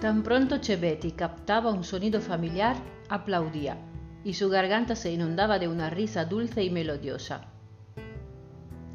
Tan 0.00 0.22
pronto 0.22 0.56
Chebetti 0.56 1.12
captaba 1.12 1.70
un 1.70 1.84
sonido 1.84 2.22
familiar, 2.22 2.74
aplaudía, 3.10 3.76
y 4.24 4.32
su 4.32 4.48
garganta 4.48 4.96
se 4.96 5.12
inundaba 5.12 5.58
de 5.58 5.68
una 5.68 5.90
risa 5.90 6.24
dulce 6.24 6.64
y 6.64 6.70
melodiosa. 6.70 7.42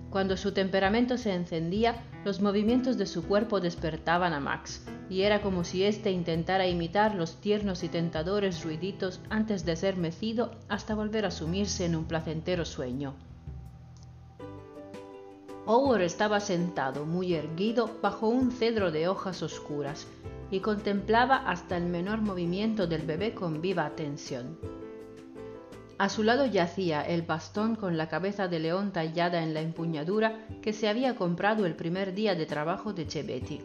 Cuando 0.10 0.36
su 0.36 0.52
temperamento 0.52 1.20
se 1.20 1.36
encendía, 1.36 2.02
los 2.24 2.42
movimientos 2.42 2.98
de 2.98 3.06
su 3.06 3.28
cuerpo 3.28 3.60
despertaban 3.60 4.34
a 4.34 4.40
Max, 4.40 4.84
y 5.08 5.22
era 5.22 5.44
como 5.44 5.64
si 5.64 5.84
éste 5.84 6.10
intentara 6.10 6.66
imitar 6.66 7.14
los 7.14 7.40
tiernos 7.40 7.84
y 7.84 7.90
tentadores 7.90 8.64
ruiditos 8.64 9.22
antes 9.30 9.64
de 9.64 9.76
ser 9.76 9.98
mecido 9.98 10.56
hasta 10.70 10.96
volver 10.96 11.28
a 11.28 11.32
sumirse 11.32 11.86
en 11.86 11.96
un 11.96 12.06
placentero 12.06 12.66
sueño. 12.66 13.14
Howard 15.68 16.02
estaba 16.02 16.40
sentado 16.40 17.06
muy 17.06 17.36
erguido 17.36 17.92
bajo 18.02 18.28
un 18.28 18.52
cedro 18.52 18.92
de 18.92 19.08
hojas 19.08 19.44
oscuras 19.44 20.08
y 20.56 20.62
contemplaba 20.62 21.36
hasta 21.36 21.76
el 21.76 21.84
menor 21.84 22.22
movimiento 22.22 22.88
del 22.88 23.02
bebé 23.02 23.34
con 23.34 23.60
viva 23.60 23.86
atención. 23.86 24.58
A 25.98 26.08
su 26.08 26.24
lado 26.24 26.46
yacía 26.46 27.02
el 27.02 27.24
bastón 27.24 27.76
con 27.76 27.98
la 27.98 28.08
cabeza 28.08 28.48
de 28.48 28.60
león 28.60 28.94
tallada 28.94 29.44
en 29.44 29.54
la 29.54 29.60
empuñadura 29.60 30.48
que 30.62 30.72
se 30.72 30.88
había 30.88 31.18
comprado 31.18 31.66
el 31.66 31.76
primer 31.76 32.14
día 32.14 32.36
de 32.36 32.46
trabajo 32.46 32.94
de 32.94 33.06
Chebetti. 33.06 33.60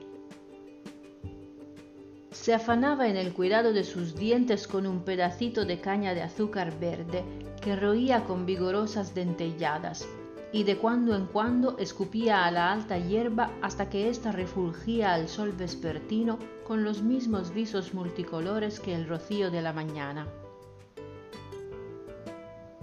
Se 2.33 2.55
afanaba 2.55 3.07
en 3.07 3.17
el 3.17 3.35
cuidado 3.35 3.73
de 3.73 3.85
sus 3.85 4.17
dientes 4.17 4.67
con 4.67 4.85
un 4.85 5.05
pedacito 5.05 5.65
de 5.65 5.81
caña 5.81 6.13
de 6.13 6.23
azúcar 6.23 6.77
verde 6.81 7.23
que 7.63 7.77
roía 7.77 8.25
con 8.25 8.47
vigorosas 8.47 9.15
dentelladas 9.15 10.09
y 10.53 10.65
de 10.65 10.77
cuando 10.77 11.15
en 11.15 11.27
cuando 11.27 11.79
escupía 11.79 12.45
a 12.45 12.51
la 12.51 12.73
alta 12.73 12.99
hierba 12.99 13.51
hasta 13.63 13.89
que 13.89 14.09
ésta 14.09 14.33
refulgía 14.33 15.15
al 15.15 15.29
sol 15.29 15.53
vespertino 15.53 16.39
con 16.67 16.85
los 16.85 17.03
mismos 17.03 17.55
visos 17.55 17.95
multicolores 17.95 18.81
que 18.81 18.95
el 18.95 19.09
rocío 19.09 19.51
de 19.51 19.63
la 19.63 19.73
mañana. 19.73 20.27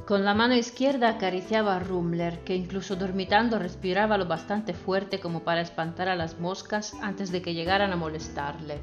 Con 0.07 0.23
la 0.23 0.33
mano 0.33 0.55
izquierda 0.55 1.09
acariciaba 1.09 1.75
a 1.75 1.79
Rumler, 1.79 2.39
que 2.45 2.55
incluso 2.55 2.95
dormitando 2.95 3.59
respiraba 3.59 4.17
lo 4.17 4.25
bastante 4.25 4.73
fuerte 4.73 5.19
como 5.19 5.43
para 5.43 5.59
espantar 5.59 6.07
a 6.07 6.15
las 6.15 6.39
moscas 6.39 6.93
antes 7.01 7.29
de 7.29 7.41
que 7.41 7.53
llegaran 7.53 7.91
a 7.91 7.97
molestarle. 7.97 8.79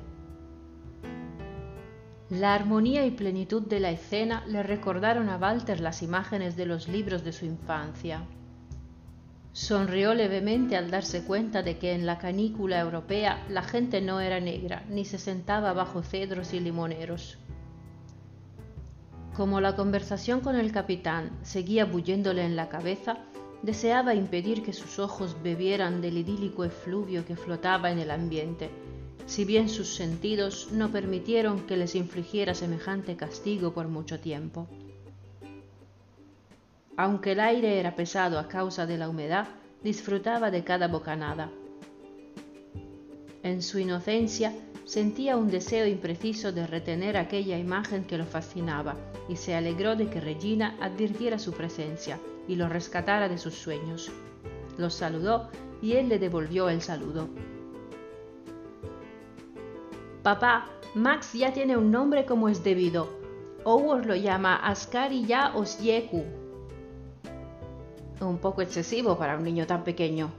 La 2.29 2.55
armonía 2.55 3.07
y 3.07 3.11
plenitud 3.11 3.63
de 3.63 3.81
la 3.81 3.91
escena 3.91 4.45
le 4.47 4.63
recordaron 4.63 5.31
a 5.31 5.39
Walter 5.39 5.81
las 5.81 6.03
imágenes 6.03 6.57
de 6.57 6.67
los 6.67 6.89
libros 6.89 7.25
de 7.25 7.33
su 7.33 7.47
infancia. 7.47 8.27
Sonrió 9.55 10.15
levemente 10.15 10.77
al 10.77 10.91
darse 10.91 11.23
cuenta 11.23 11.63
de 11.63 11.79
que 11.79 11.93
en 11.93 12.07
la 12.07 12.19
canícula 12.19 12.81
europea 12.81 13.47
la 13.49 13.63
gente 13.63 14.01
no 14.01 14.19
era 14.21 14.41
negra 14.41 14.85
ni 14.91 15.05
se 15.05 15.17
sentaba 15.17 15.73
bajo 15.73 16.03
cedros 16.03 16.53
y 16.53 16.59
limoneros. 16.59 17.39
Como 19.37 19.61
la 19.61 19.77
conversación 19.77 20.41
con 20.41 20.57
el 20.57 20.73
capitán 20.73 21.31
seguía 21.43 21.85
bulléndole 21.85 22.45
en 22.45 22.57
la 22.57 22.69
cabeza, 22.69 23.19
deseaba 23.63 24.17
impedir 24.17 24.65
que 24.65 24.73
sus 24.73 24.99
ojos 24.99 25.37
bebieran 25.41 26.01
del 26.01 26.19
idílico 26.19 26.65
efluvio 26.65 27.25
que 27.25 27.37
flotaba 27.37 27.93
en 27.93 28.01
el 28.01 28.11
ambiente, 28.11 28.71
si 29.27 29.45
bien 29.45 29.69
sus 29.69 29.95
sentidos 29.95 30.73
no 30.73 30.91
permitieron 30.91 31.61
que 31.61 31.77
les 31.77 31.95
infligiera 31.95 32.55
semejante 32.55 33.15
castigo 33.15 33.73
por 33.73 33.87
mucho 33.87 34.19
tiempo. 34.19 34.67
Aunque 36.97 37.33
el 37.33 37.41
aire 37.41 37.81
era 37.81 37.97
pesado 37.97 38.39
a 38.39 38.49
causa 38.49 38.87
de 38.87 38.99
la 38.99 39.09
humedad, 39.09 39.49
disfrutaba 39.83 40.51
de 40.51 40.63
cada 40.65 40.89
bocanada. 40.89 41.51
En 43.43 43.63
su 43.63 43.79
inocencia 43.79 44.55
sentía 44.85 45.37
un 45.37 45.51
deseo 45.51 45.87
impreciso 45.87 46.53
de 46.53 46.67
retener 46.67 47.17
aquella 47.17 47.59
imagen 47.59 48.05
que 48.05 48.17
lo 48.17 48.25
fascinaba 48.25 48.97
y 49.29 49.37
se 49.37 49.55
alegró 49.55 49.97
de 49.97 50.09
que 50.09 50.21
Regina 50.21 50.77
advirtiera 50.81 51.39
su 51.39 51.53
presencia 51.53 52.19
y 52.47 52.57
lo 52.57 52.69
rescatara 52.69 53.29
de 53.29 53.39
sus 53.39 53.55
sueños. 53.55 54.13
Los 54.79 54.95
saludó 54.95 55.51
y 55.83 55.93
él 55.93 56.09
le 56.09 56.19
devolvió 56.19 56.69
el 56.69 56.81
saludo. 56.81 57.29
Papá, 60.23 60.67
Max 60.95 61.33
ya 61.35 61.53
tiene 61.53 61.77
un 61.77 61.91
nombre 61.91 62.25
como 62.25 62.49
es 62.49 62.65
debido. 62.65 63.09
Howard 63.65 64.07
lo 64.07 64.15
llama 64.15 64.57
Askari 64.57 65.27
ya 65.27 65.53
Osyeku. 65.55 66.44
Un 68.21 68.39
poco 68.39 68.63
excesivo 68.63 69.19
para 69.19 69.37
un 69.37 69.45
niño 69.45 69.67
tan 69.67 69.85
pequeño. 69.85 70.31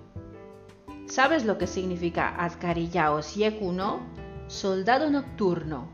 ¿Sabes 1.08 1.46
lo 1.46 1.58
que 1.58 1.67
significa 1.67 2.29
Askari 2.29 2.89
ya 2.89 3.12
Osyeku, 3.12 3.72
no? 3.72 4.00
Soldado 4.48 5.10
nocturno. 5.10 5.88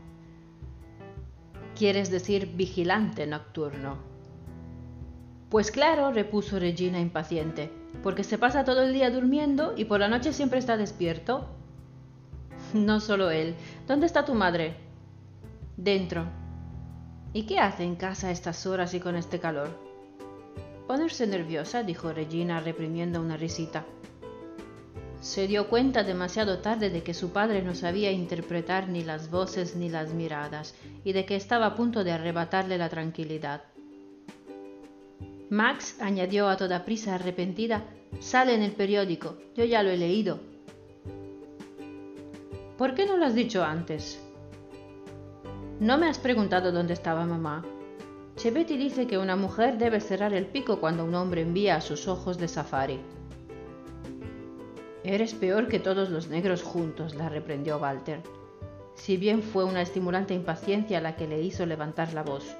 Quieres 1.76 2.10
decir 2.10 2.52
vigilante 2.54 3.26
nocturno. 3.26 3.96
Pues 5.50 5.70
claro, 5.70 6.12
repuso 6.12 6.58
Regina 6.58 6.98
impaciente, 6.98 7.70
porque 8.02 8.24
se 8.24 8.38
pasa 8.38 8.64
todo 8.64 8.82
el 8.82 8.94
día 8.94 9.10
durmiendo 9.10 9.74
y 9.76 9.84
por 9.84 10.00
la 10.00 10.08
noche 10.08 10.32
siempre 10.32 10.58
está 10.58 10.76
despierto. 10.76 11.46
No 12.72 13.00
solo 13.00 13.30
él. 13.30 13.54
¿Dónde 13.86 14.06
está 14.06 14.24
tu 14.24 14.32
madre? 14.32 14.76
Dentro. 15.76 16.24
¿Y 17.34 17.42
qué 17.42 17.58
hace 17.58 17.84
en 17.84 17.96
casa 17.96 18.28
a 18.28 18.30
estas 18.30 18.64
horas 18.66 18.94
y 18.94 19.00
con 19.00 19.14
este 19.14 19.40
calor? 19.40 19.81
Ponerse 20.86 21.26
nerviosa, 21.26 21.82
dijo 21.82 22.12
Regina 22.12 22.60
reprimiendo 22.60 23.20
una 23.20 23.36
risita. 23.36 23.84
Se 25.20 25.46
dio 25.46 25.68
cuenta 25.68 26.02
demasiado 26.02 26.58
tarde 26.58 26.90
de 26.90 27.02
que 27.04 27.14
su 27.14 27.30
padre 27.30 27.62
no 27.62 27.76
sabía 27.76 28.10
interpretar 28.10 28.88
ni 28.88 29.04
las 29.04 29.30
voces 29.30 29.76
ni 29.76 29.88
las 29.88 30.12
miradas, 30.12 30.74
y 31.04 31.12
de 31.12 31.24
que 31.24 31.36
estaba 31.36 31.66
a 31.66 31.74
punto 31.76 32.02
de 32.02 32.12
arrebatarle 32.12 32.76
la 32.76 32.88
tranquilidad. 32.88 33.62
Max 35.48 36.00
añadió 36.00 36.48
a 36.48 36.56
toda 36.56 36.84
prisa 36.84 37.14
arrepentida, 37.14 37.84
sale 38.20 38.54
en 38.54 38.62
el 38.62 38.72
periódico, 38.72 39.36
yo 39.54 39.64
ya 39.64 39.82
lo 39.82 39.90
he 39.90 39.96
leído. 39.96 40.40
¿Por 42.76 42.94
qué 42.94 43.06
no 43.06 43.16
lo 43.16 43.26
has 43.26 43.34
dicho 43.34 43.62
antes? 43.62 44.20
No 45.78 45.98
me 45.98 46.08
has 46.08 46.18
preguntado 46.18 46.72
dónde 46.72 46.94
estaba 46.94 47.26
mamá. 47.26 47.64
Chevetti 48.42 48.76
dice 48.76 49.06
que 49.06 49.18
una 49.18 49.36
mujer 49.36 49.78
debe 49.78 50.00
cerrar 50.00 50.34
el 50.34 50.46
pico 50.46 50.80
cuando 50.80 51.04
un 51.04 51.14
hombre 51.14 51.42
envía 51.42 51.76
a 51.76 51.80
sus 51.80 52.08
ojos 52.08 52.38
de 52.38 52.48
safari. 52.48 52.98
Eres 55.04 55.32
peor 55.32 55.68
que 55.68 55.78
todos 55.78 56.10
los 56.10 56.26
negros 56.26 56.64
juntos, 56.64 57.14
la 57.14 57.28
reprendió 57.28 57.78
Walter, 57.78 58.20
si 58.96 59.16
bien 59.16 59.44
fue 59.44 59.62
una 59.62 59.80
estimulante 59.80 60.34
impaciencia 60.34 61.00
la 61.00 61.14
que 61.14 61.28
le 61.28 61.40
hizo 61.40 61.66
levantar 61.66 62.14
la 62.14 62.24
voz. 62.24 62.56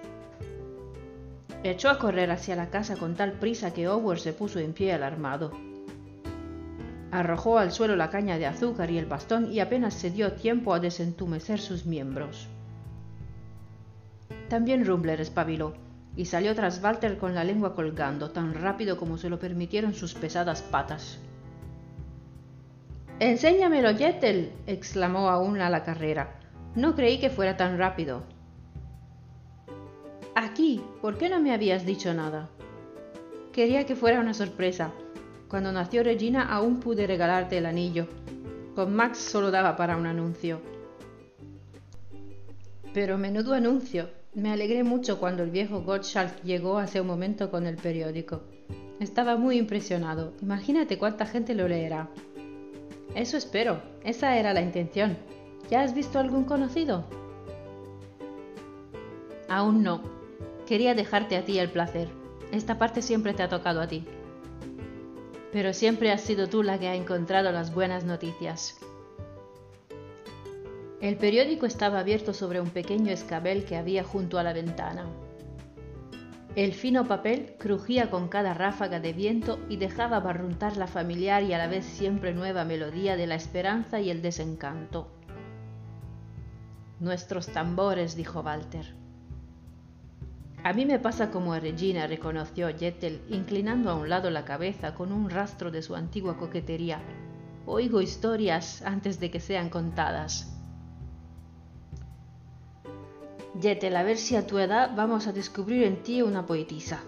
Echó 1.65 1.91
a 1.91 1.99
correr 1.99 2.31
hacia 2.31 2.55
la 2.55 2.71
casa 2.71 2.95
con 2.97 3.17
tal 3.17 3.33
prisa 3.33 3.75
que 3.75 3.89
Howard 3.89 4.21
se 4.21 4.33
puso 4.33 4.61
en 4.61 4.75
pie 4.75 4.93
alarmado. 4.93 5.51
Arrojó 7.11 7.59
al 7.59 7.73
suelo 7.73 7.97
la 7.97 8.09
caña 8.09 8.39
de 8.39 8.47
azúcar 8.47 8.93
y 8.93 8.99
el 8.99 9.07
bastón 9.07 9.53
y 9.53 9.59
apenas 9.59 9.95
se 9.95 10.13
dio 10.13 10.35
tiempo 10.35 10.75
a 10.75 10.79
desentumecer 10.79 11.59
sus 11.59 11.87
miembros. 11.87 12.47
También 14.53 14.85
Rumbler 14.85 15.19
espabiló 15.19 15.73
y 16.15 16.27
salió 16.27 16.55
tras 16.55 16.83
Walter 16.85 17.17
con 17.17 17.35
la 17.35 17.43
lengua 17.43 17.75
colgando 17.75 18.33
tan 18.33 18.53
rápido 18.53 18.99
como 18.99 19.17
se 19.17 19.31
lo 19.31 19.39
permitieron 19.39 19.95
sus 19.95 20.13
pesadas 20.13 20.61
patas. 20.61 21.19
Enséñamelo, 23.19 23.97
Jettel, 23.97 24.53
exclamó 24.67 25.31
aún 25.31 25.63
a 25.63 25.71
la 25.71 25.85
carrera. 25.85 26.39
No 26.75 26.95
creí 26.95 27.19
que 27.19 27.31
fuera 27.31 27.57
tan 27.57 27.79
rápido. 27.79 28.25
Aquí, 30.35 30.85
¿por 31.01 31.17
qué 31.17 31.31
no 31.31 31.41
me 31.41 31.55
habías 31.55 31.87
dicho 31.87 32.13
nada? 32.13 32.51
Quería 33.55 33.87
que 33.87 33.97
fuera 33.97 34.21
una 34.21 34.35
sorpresa, 34.35 34.93
cuando 35.49 35.73
nació 35.73 36.03
Regina 36.03 36.43
aún 36.43 36.79
pude 36.79 37.07
regalarte 37.07 37.57
el 37.57 37.65
anillo. 37.65 38.07
Con 38.75 38.95
Max 38.95 39.17
solo 39.17 39.51
daba 39.51 39.77
para 39.77 39.97
un 39.97 40.05
anuncio. 40.05 40.61
Pero 42.93 43.17
menudo 43.17 43.55
anuncio. 43.55 44.21
Me 44.35 44.51
alegré 44.51 44.83
mucho 44.83 45.19
cuando 45.19 45.43
el 45.43 45.51
viejo 45.51 45.83
Gottschalk 45.83 46.43
llegó 46.43 46.79
hace 46.79 47.01
un 47.01 47.07
momento 47.07 47.51
con 47.51 47.67
el 47.67 47.77
periódico. 47.77 48.43
Estaba 49.01 49.37
muy 49.37 49.59
impresionado. 49.59 50.33
Imagínate 50.41 50.99
cuánta 50.99 51.27
gente 51.27 51.55
lo 51.55 51.69
leerá. 51.69 52.09
Eso 53.15 53.37
espero. 53.37 53.83
Esa 54.05 54.39
era 54.39 54.55
la 54.55 54.63
intención. 54.63 55.17
¿Ya 55.71 55.83
has 55.83 55.95
visto 55.95 56.19
algún 56.19 56.45
conocido? 56.45 57.05
Aún 59.49 59.83
no. 59.83 60.03
Quería 60.67 60.95
dejarte 60.95 61.37
a 61.37 61.45
ti 61.45 61.59
el 61.59 61.71
placer. 61.71 62.09
Esta 62.53 62.79
parte 62.79 63.03
siempre 63.03 63.35
te 63.35 63.43
ha 63.43 63.49
tocado 63.49 63.81
a 63.81 63.89
ti 63.89 64.05
pero 65.53 65.75
siempre 65.75 66.11
has 66.11 66.23
sido 66.23 66.49
tú 66.49 66.63
la 66.63 66.79
que 66.79 66.89
ha 66.89 66.95
encontrado 66.95 67.53
las 67.53 67.75
buenas 67.75 68.05
noticias. 68.05 68.79
El 71.03 71.17
periódico 71.17 71.67
estaba 71.67 71.99
abierto 71.99 72.33
sobre 72.33 72.61
un 72.61 72.71
pequeño 72.71 73.11
escabel 73.11 73.65
que 73.65 73.77
había 73.77 74.05
junto 74.05 74.39
a 74.39 74.45
la 74.45 74.53
ventana. 74.53 75.05
El 76.55 76.75
fino 76.75 77.09
papel 77.09 77.57
crujía 77.59 78.09
con 78.09 78.29
cada 78.29 78.55
ráfaga 78.55 79.01
de 79.01 79.13
viento 79.13 79.59
y 79.69 79.79
dejaba 79.79 80.21
barruntar 80.21 80.77
la 80.77 80.87
familiar 80.87 81.43
y 81.43 81.55
a 81.55 81.59
la 81.59 81.67
vez 81.67 81.85
siempre 81.85 82.33
nueva 82.33 82.65
melodía 82.65 83.17
de 83.17 83.27
la 83.27 83.35
esperanza 83.35 84.01
y 84.01 84.11
el 84.11 84.23
desencanto. 84.23 85.11
Nuestros 87.01 87.49
tambores, 87.49 88.15
dijo 88.15 88.41
Walter. 88.43 88.95
A 90.63 90.73
mí 90.73 90.87
me 90.87 91.01
pasa 91.01 91.33
como 91.33 91.53
a 91.53 91.59
Regina, 91.59 92.07
reconoció 92.07 92.69
Jettel, 92.69 93.23
inclinando 93.29 93.91
a 93.91 93.97
un 93.97 94.09
lado 94.09 94.31
la 94.31 94.45
cabeza 94.45 94.95
con 94.95 95.11
un 95.11 95.31
rastro 95.31 95.73
de 95.73 95.83
su 95.83 95.97
antigua 95.97 96.37
coquetería. 96.37 97.01
Oigo 97.67 98.01
historias 98.01 98.83
antes 98.83 99.19
de 99.19 99.33
que 99.33 99.41
sean 99.41 99.69
contadas. 99.69 100.52
Jettel, 103.61 103.97
a 103.97 104.03
ver 104.03 104.17
si 104.17 104.35
a 104.35 104.47
tu 104.47 104.59
edad 104.59 104.93
vamos 104.97 105.27
a 105.27 105.33
descubrir 105.33 105.83
en 105.83 106.03
ti 106.03 106.23
una 106.23 106.47
poetisa. 106.47 107.01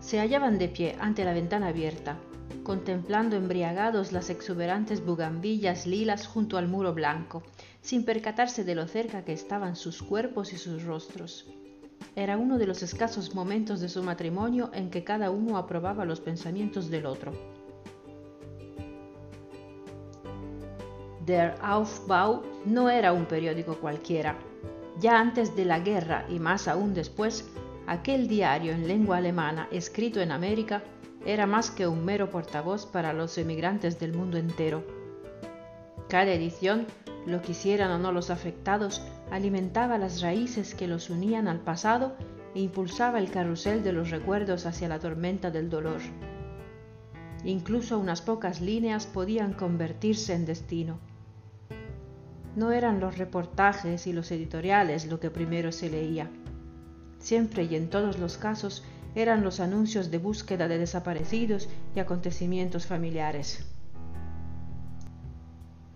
Se 0.00 0.18
hallaban 0.18 0.58
de 0.58 0.68
pie 0.68 0.96
ante 0.98 1.24
la 1.24 1.32
ventana 1.32 1.68
abierta, 1.68 2.16
contemplando 2.64 3.36
embriagados 3.36 4.10
las 4.10 4.30
exuberantes 4.30 5.04
bugambillas 5.04 5.86
lilas 5.86 6.26
junto 6.26 6.58
al 6.58 6.66
muro 6.66 6.92
blanco, 6.92 7.44
sin 7.82 8.04
percatarse 8.04 8.64
de 8.64 8.74
lo 8.74 8.88
cerca 8.88 9.24
que 9.24 9.32
estaban 9.32 9.76
sus 9.76 10.02
cuerpos 10.02 10.52
y 10.52 10.58
sus 10.58 10.82
rostros. 10.82 11.46
Era 12.16 12.36
uno 12.36 12.58
de 12.58 12.66
los 12.66 12.82
escasos 12.82 13.36
momentos 13.36 13.80
de 13.80 13.88
su 13.88 14.02
matrimonio 14.02 14.70
en 14.74 14.90
que 14.90 15.04
cada 15.04 15.30
uno 15.30 15.56
aprobaba 15.56 16.04
los 16.04 16.20
pensamientos 16.20 16.90
del 16.90 17.06
otro. 17.06 17.32
Der 21.24 21.54
Aufbau 21.60 22.42
no 22.64 22.90
era 22.90 23.12
un 23.12 23.26
periódico 23.26 23.76
cualquiera. 23.78 24.36
Ya 25.00 25.20
antes 25.20 25.54
de 25.54 25.64
la 25.64 25.78
guerra 25.78 26.24
y 26.28 26.40
más 26.40 26.66
aún 26.66 26.92
después, 26.92 27.48
aquel 27.86 28.26
diario 28.26 28.72
en 28.72 28.88
lengua 28.88 29.18
alemana 29.18 29.68
escrito 29.70 30.20
en 30.20 30.32
América 30.32 30.82
era 31.24 31.46
más 31.46 31.70
que 31.70 31.86
un 31.86 32.04
mero 32.04 32.30
portavoz 32.30 32.86
para 32.86 33.12
los 33.12 33.38
emigrantes 33.38 34.00
del 34.00 34.12
mundo 34.12 34.38
entero. 34.38 34.82
Cada 36.08 36.32
edición 36.32 36.86
lo 37.26 37.42
quisieran 37.42 37.90
o 37.92 37.98
no 37.98 38.10
los 38.10 38.30
afectados, 38.30 39.02
alimentaba 39.30 39.98
las 39.98 40.20
raíces 40.20 40.74
que 40.74 40.88
los 40.88 41.10
unían 41.10 41.46
al 41.46 41.60
pasado 41.60 42.16
e 42.54 42.60
impulsaba 42.60 43.18
el 43.18 43.30
carrusel 43.30 43.84
de 43.84 43.92
los 43.92 44.10
recuerdos 44.10 44.66
hacia 44.66 44.88
la 44.88 44.98
tormenta 44.98 45.50
del 45.50 45.70
dolor. 45.70 46.00
Incluso 47.44 47.98
unas 47.98 48.20
pocas 48.20 48.60
líneas 48.60 49.06
podían 49.06 49.52
convertirse 49.52 50.34
en 50.34 50.44
destino. 50.44 50.98
No 52.58 52.72
eran 52.72 52.98
los 52.98 53.16
reportajes 53.16 54.08
y 54.08 54.12
los 54.12 54.32
editoriales 54.32 55.06
lo 55.06 55.20
que 55.20 55.30
primero 55.30 55.70
se 55.70 55.88
leía. 55.88 56.28
Siempre 57.20 57.62
y 57.62 57.76
en 57.76 57.88
todos 57.88 58.18
los 58.18 58.36
casos 58.36 58.82
eran 59.14 59.44
los 59.44 59.60
anuncios 59.60 60.10
de 60.10 60.18
búsqueda 60.18 60.66
de 60.66 60.76
desaparecidos 60.76 61.68
y 61.94 62.00
acontecimientos 62.00 62.84
familiares. 62.84 63.64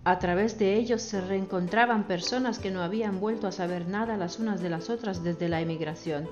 A 0.05 0.19
través 0.19 0.57
de 0.57 0.75
ellos 0.75 1.01
se 1.01 1.19
reencontraban 1.19 2.07
personas 2.07 2.59
que 2.59 2.71
no 2.71 2.81
habían 2.81 3.19
vuelto 3.19 3.47
a 3.47 3.51
saber 3.51 3.89
nada 3.89 4.15
las 4.15 4.39
unas 4.39 4.61
de 4.61 4.69
las 4.69 4.89
otras 4.89 5.21
desde 5.21 5.49
la 5.49 5.59
emigración. 5.59 6.29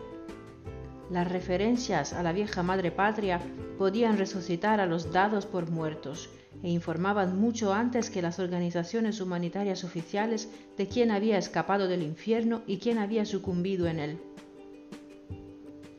Las 1.10 1.30
referencias 1.30 2.14
a 2.14 2.24
la 2.24 2.32
vieja 2.32 2.64
madre 2.64 2.92
patria 2.92 3.42
podían 3.78 4.18
resucitar 4.18 4.80
a 4.80 4.86
los 4.86 5.12
dados 5.12 5.46
por 5.46 5.70
muertos 5.70 6.30
e 6.64 6.70
informaban 6.70 7.40
mucho 7.40 7.74
antes 7.74 8.10
que 8.10 8.22
las 8.22 8.40
organizaciones 8.40 9.22
humanitarias 9.22 9.84
oficiales 9.84 10.50
de 10.78 10.88
quién 10.88 11.12
había 11.12 11.38
escapado 11.38 11.88
del 11.88 12.04
infierno 12.04 12.62
y 12.68 12.78
quién 12.78 12.98
había 12.98 13.26
sucumbido 13.26 13.88
en 13.88 14.00
él. 14.00 14.20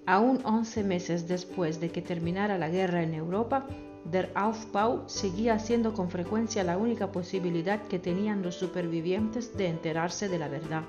Aún 0.07 0.41
once 0.45 0.83
meses 0.83 1.29
después 1.29 1.81
de 1.81 1.91
que 1.91 2.03
terminara 2.03 2.59
la 2.59 2.69
guerra 2.69 3.03
en 3.03 3.15
Europa, 3.15 3.67
Der 4.05 4.33
Aufbau 4.35 5.05
seguía 5.09 5.59
siendo 5.59 5.93
con 5.93 6.11
frecuencia 6.11 6.65
la 6.65 6.77
única 6.77 7.13
posibilidad 7.13 7.81
que 7.83 8.01
tenían 8.01 8.43
los 8.43 8.57
supervivientes 8.57 9.57
de 9.57 9.69
enterarse 9.69 10.29
de 10.29 10.39
la 10.39 10.49
verdad. 10.49 10.83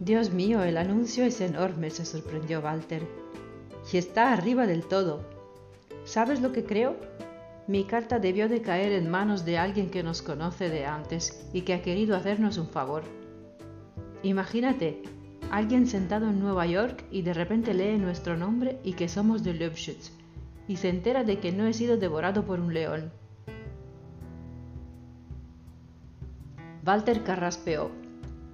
Dios 0.00 0.32
mío, 0.32 0.62
el 0.62 0.78
anuncio 0.78 1.24
es 1.24 1.40
enorme, 1.40 1.90
se 1.90 2.06
sorprendió 2.06 2.60
Walter. 2.60 3.06
Y 3.92 3.98
está 3.98 4.32
arriba 4.32 4.66
del 4.66 4.84
todo. 4.84 5.20
¿Sabes 6.04 6.40
lo 6.40 6.52
que 6.52 6.64
creo? 6.64 6.96
Mi 7.68 7.84
carta 7.84 8.18
debió 8.18 8.48
de 8.48 8.62
caer 8.62 8.92
en 8.92 9.10
manos 9.10 9.44
de 9.44 9.58
alguien 9.58 9.90
que 9.90 10.02
nos 10.02 10.22
conoce 10.22 10.70
de 10.70 10.86
antes 10.86 11.46
y 11.52 11.60
que 11.60 11.74
ha 11.74 11.82
querido 11.82 12.16
hacernos 12.16 12.56
un 12.56 12.66
favor. 12.66 13.02
Imagínate, 14.22 15.02
alguien 15.50 15.86
sentado 15.86 16.30
en 16.30 16.40
Nueva 16.40 16.64
York 16.64 17.04
y 17.10 17.20
de 17.20 17.34
repente 17.34 17.74
lee 17.74 17.98
nuestro 17.98 18.38
nombre 18.38 18.78
y 18.84 18.94
que 18.94 19.06
somos 19.06 19.44
de 19.44 19.52
Lobschütz 19.52 20.12
y 20.66 20.76
se 20.76 20.88
entera 20.88 21.24
de 21.24 21.40
que 21.40 21.52
no 21.52 21.66
he 21.66 21.74
sido 21.74 21.98
devorado 21.98 22.46
por 22.46 22.58
un 22.58 22.72
león. 22.72 23.12
Walter 26.86 27.22
carraspeó. 27.22 27.90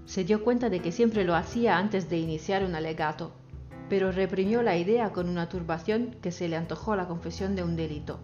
Se 0.07 0.25
dio 0.25 0.43
cuenta 0.43 0.71
de 0.71 0.81
que 0.81 0.91
siempre 0.91 1.23
lo 1.23 1.37
hacía 1.37 1.79
antes 1.79 2.11
de 2.11 2.19
iniciar 2.19 2.65
un 2.65 2.75
alegato, 2.75 3.31
pero 3.89 4.11
reprimió 4.11 4.61
la 4.65 4.77
idea 4.77 5.11
con 5.11 5.29
una 5.29 5.49
turbación 5.49 6.17
que 6.21 6.33
se 6.33 6.49
le 6.49 6.57
antojó 6.57 6.97
la 6.97 7.07
confesión 7.07 7.55
de 7.55 7.63
un 7.63 7.77
delito. 7.77 8.19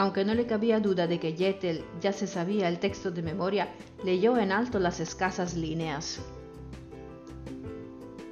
Aunque 0.00 0.24
no 0.24 0.32
le 0.32 0.46
cabía 0.46 0.80
duda 0.80 1.06
de 1.06 1.20
que 1.20 1.36
Jettel 1.36 1.84
ya 2.00 2.14
se 2.14 2.26
sabía 2.26 2.68
el 2.68 2.78
texto 2.78 3.10
de 3.10 3.20
memoria, 3.20 3.68
leyó 4.02 4.38
en 4.38 4.50
alto 4.50 4.78
las 4.78 4.98
escasas 4.98 5.54
líneas. 5.54 6.22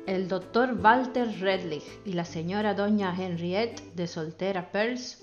El 0.06 0.28
doctor 0.28 0.78
Walter 0.82 1.28
Redlich 1.38 1.84
y 2.06 2.14
la 2.14 2.24
señora 2.24 2.72
doña 2.72 3.14
Henriette 3.14 3.82
de 3.94 4.06
Soltera 4.06 4.72
Perls, 4.72 5.22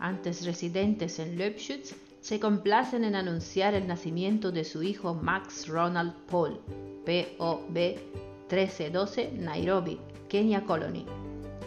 antes 0.00 0.44
residentes 0.44 1.20
en 1.20 1.38
Leipzig, 1.38 1.84
se 2.20 2.40
complacen 2.40 3.04
en 3.04 3.14
anunciar 3.14 3.74
el 3.74 3.86
nacimiento 3.86 4.50
de 4.50 4.64
su 4.64 4.82
hijo 4.82 5.14
Max 5.14 5.68
Ronald 5.68 6.14
Paul, 6.28 6.58
POB 7.04 7.94
1312, 8.50 9.30
Nairobi, 9.34 10.00
Kenya 10.28 10.64
Colony, 10.64 11.06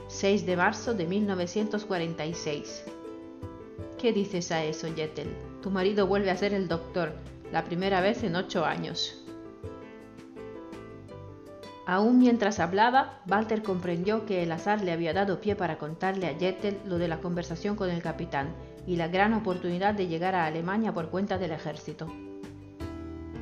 6 0.09 0.45
de 0.45 0.57
marzo 0.57 0.93
de 0.93 1.05
1946. 1.05 2.83
¿Qué 3.99 4.13
dices 4.13 4.49
a 4.53 4.63
eso, 4.63 4.87
Jettel? 4.95 5.27
Tu 5.61 5.69
marido 5.69 6.07
vuelve 6.07 6.31
a 6.31 6.37
ser 6.37 6.53
el 6.53 6.69
doctor, 6.69 7.11
la 7.51 7.65
primera 7.65 7.99
vez 7.99 8.23
en 8.23 8.37
ocho 8.37 8.63
años. 8.63 9.21
Aún 11.85 12.17
mientras 12.17 12.61
hablaba, 12.61 13.19
Walter 13.27 13.61
comprendió 13.61 14.25
que 14.25 14.41
el 14.41 14.53
azar 14.53 14.81
le 14.83 14.93
había 14.93 15.11
dado 15.11 15.41
pie 15.41 15.57
para 15.57 15.77
contarle 15.77 16.27
a 16.27 16.37
Jettel 16.37 16.77
lo 16.85 16.97
de 16.97 17.09
la 17.09 17.19
conversación 17.19 17.75
con 17.75 17.89
el 17.89 18.01
capitán 18.01 18.55
y 18.87 18.95
la 18.95 19.09
gran 19.09 19.33
oportunidad 19.33 19.95
de 19.95 20.07
llegar 20.07 20.33
a 20.33 20.45
Alemania 20.45 20.93
por 20.93 21.09
cuenta 21.09 21.37
del 21.37 21.51
ejército. 21.51 22.07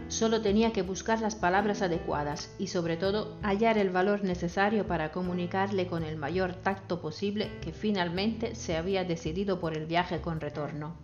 Solo 0.10 0.42
tenía 0.42 0.72
que 0.72 0.84
buscar 0.84 1.20
las 1.20 1.36
palabras 1.36 1.82
adecuadas 1.82 2.54
y 2.58 2.68
sobre 2.68 2.96
todo 2.96 3.38
hallar 3.42 3.78
el 3.78 3.90
valor 3.90 4.24
necesario 4.24 4.88
para 4.88 5.12
comunicarle 5.12 5.88
con 5.88 6.04
el 6.04 6.16
mayor 6.16 6.54
tacto 6.54 7.02
posible 7.02 7.52
que 7.62 7.74
finalmente 7.74 8.56
se 8.56 8.78
había 8.78 9.04
decidido 9.04 9.60
por 9.60 9.76
el 9.76 9.86
viaje 9.86 10.22
con 10.22 10.40
retorno. 10.40 10.96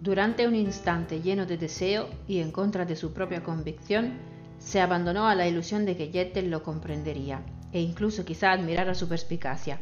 Durante 0.00 0.46
un 0.46 0.54
instante 0.54 1.22
lleno 1.22 1.46
de 1.46 1.56
deseo 1.56 2.08
y 2.26 2.40
en 2.40 2.52
contra 2.52 2.84
de 2.84 2.94
su 2.94 3.12
propia 3.12 3.42
convicción, 3.42 4.12
se 4.58 4.80
abandonó 4.80 5.28
a 5.28 5.34
la 5.34 5.48
ilusión 5.48 5.86
de 5.86 5.96
que 5.96 6.12
Jettel 6.12 6.50
lo 6.50 6.62
comprendería 6.62 7.42
e 7.72 7.80
incluso 7.80 8.24
quizá 8.24 8.52
admirara 8.52 8.94
su 8.94 9.08
perspicacia, 9.08 9.80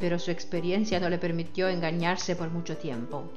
pero 0.00 0.18
su 0.18 0.30
experiencia 0.30 1.00
no 1.00 1.08
le 1.10 1.18
permitió 1.18 1.68
engañarse 1.68 2.34
por 2.34 2.50
mucho 2.50 2.76
tiempo. 2.76 3.30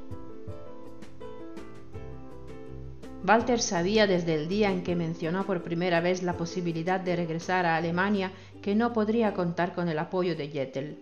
Walter 3.28 3.60
sabía 3.60 4.06
desde 4.06 4.36
el 4.36 4.48
día 4.48 4.72
en 4.72 4.84
que 4.84 4.96
mencionó 4.96 5.48
por 5.48 5.64
primera 5.64 6.00
vez 6.00 6.22
la 6.22 6.38
posibilidad 6.38 7.00
de 7.00 7.16
regresar 7.16 7.66
a 7.66 7.76
Alemania 7.76 8.32
que 8.62 8.76
no 8.76 8.94
podría 8.94 9.34
contar 9.34 9.74
con 9.74 9.90
el 9.90 9.98
apoyo 9.98 10.36
de 10.36 10.50
Jettel. 10.50 11.00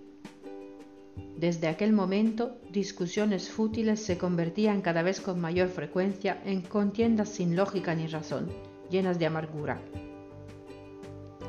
Desde 1.37 1.67
aquel 1.67 1.91
momento, 1.91 2.55
discusiones 2.71 3.49
fútiles 3.49 4.01
se 4.01 4.17
convertían 4.17 4.81
cada 4.81 5.01
vez 5.01 5.19
con 5.19 5.41
mayor 5.41 5.67
frecuencia 5.67 6.41
en 6.45 6.61
contiendas 6.61 7.27
sin 7.27 7.57
lógica 7.57 7.93
ni 7.93 8.07
razón, 8.07 8.49
llenas 8.89 9.19
de 9.19 9.25
amargura. 9.25 9.81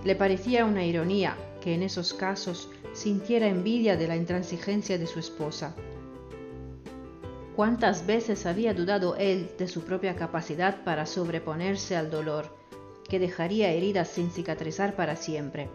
Le 0.05 0.17
parecía 0.17 0.65
una 0.65 0.85
ironía 0.85 1.37
que 1.63 1.75
en 1.75 1.85
esos 1.85 2.13
casos 2.13 2.69
sintiera 2.95 3.47
envidia 3.47 3.97
de 3.97 4.09
la 4.09 4.17
intransigencia 4.17 4.99
de 4.99 5.07
su 5.07 5.21
esposa, 5.21 5.77
¿Cuántas 7.57 8.05
veces 8.05 8.47
había 8.47 8.75
dudado 8.75 9.15
él 9.15 9.49
de 9.57 9.69
su 9.69 9.83
propia 9.83 10.17
capacidad 10.17 10.83
para 10.83 11.07
sobreponerse 11.07 11.97
al 11.97 12.11
dolor, 12.11 12.57
que 13.09 13.21
dejaría 13.21 13.71
heridas 13.71 14.09
sin 14.09 14.33
cicatrizar 14.33 14.97
para 14.97 15.15
siempre? 15.15 15.69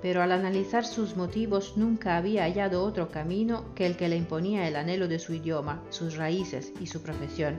Pero 0.00 0.22
al 0.22 0.30
analizar 0.30 0.84
sus 0.84 1.16
motivos 1.16 1.76
nunca 1.76 2.16
había 2.16 2.44
hallado 2.44 2.84
otro 2.84 3.10
camino 3.10 3.64
que 3.74 3.84
el 3.84 3.96
que 3.96 4.08
le 4.08 4.16
imponía 4.16 4.68
el 4.68 4.76
anhelo 4.76 5.08
de 5.08 5.18
su 5.18 5.34
idioma, 5.34 5.82
sus 5.90 6.14
raíces 6.14 6.72
y 6.80 6.86
su 6.86 7.02
profesión. 7.02 7.58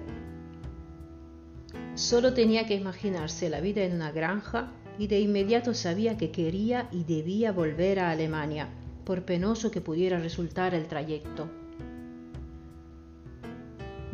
Solo 1.96 2.34
tenía 2.34 2.66
que 2.68 2.76
imaginarse 2.76 3.50
la 3.50 3.60
vida 3.60 3.84
en 3.84 3.96
una 3.96 4.14
granja 4.14 4.72
y 4.98 5.08
de 5.08 5.20
inmediato 5.20 5.74
sabía 5.74 6.18
que 6.18 6.32
quería 6.32 6.88
y 6.94 7.04
debía 7.04 7.52
volver 7.52 8.00
a 8.00 8.12
Alemania, 8.12 8.70
por 9.04 9.24
penoso 9.24 9.70
que 9.70 9.82
pudiera 9.82 10.18
resultar 10.18 10.74
el 10.74 10.88
trayecto. 10.88 11.50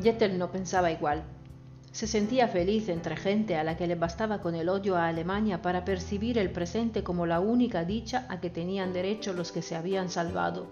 Jettel 0.02 0.38
no 0.38 0.52
pensaba 0.52 0.92
igual. 0.92 1.24
Se 1.92 2.08
sentía 2.08 2.48
feliz 2.48 2.88
entre 2.88 3.18
gente 3.18 3.58
a 3.58 3.64
la 3.64 3.76
que 3.76 3.86
le 3.86 3.96
bastaba 3.96 4.40
con 4.40 4.56
el 4.56 4.70
odio 4.70 4.96
a 4.96 5.08
Alemania 5.08 5.62
para 5.62 5.84
percibir 5.84 6.38
el 6.38 6.50
presente 6.50 7.04
como 7.04 7.26
la 7.26 7.42
única 7.42 7.84
dicha 7.84 8.26
a 8.30 8.40
que 8.40 8.50
tenían 8.50 8.94
derecho 8.94 9.34
los 9.34 9.52
que 9.52 9.62
se 9.62 9.76
habían 9.76 10.10
salvado. 10.10 10.68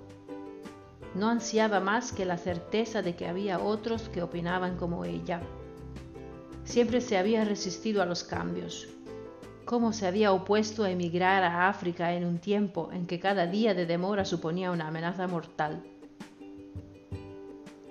No 1.16 1.28
ansiaba 1.28 1.80
más 1.82 2.14
que 2.14 2.26
la 2.26 2.38
certeza 2.38 3.02
de 3.02 3.16
que 3.16 3.28
había 3.28 3.60
otros 3.60 4.08
que 4.10 4.22
opinaban 4.22 4.78
como 4.78 5.04
ella. 5.04 5.42
Siempre 6.64 7.02
se 7.02 7.18
había 7.18 7.44
resistido 7.44 8.02
a 8.02 8.06
los 8.06 8.24
cambios. 8.24 8.88
Cómo 9.66 9.92
se 9.92 10.08
había 10.08 10.32
opuesto 10.32 10.84
a 10.84 10.92
emigrar 10.92 11.44
a 11.44 11.68
África 11.68 12.14
en 12.14 12.26
un 12.26 12.40
tiempo 12.40 12.90
en 12.94 13.08
que 13.08 13.20
cada 13.20 13.46
día 13.46 13.74
de 13.74 13.86
demora 13.86 14.24
suponía 14.24 14.72
una 14.72 14.88
amenaza 14.88 15.28
mortal. 15.28 15.84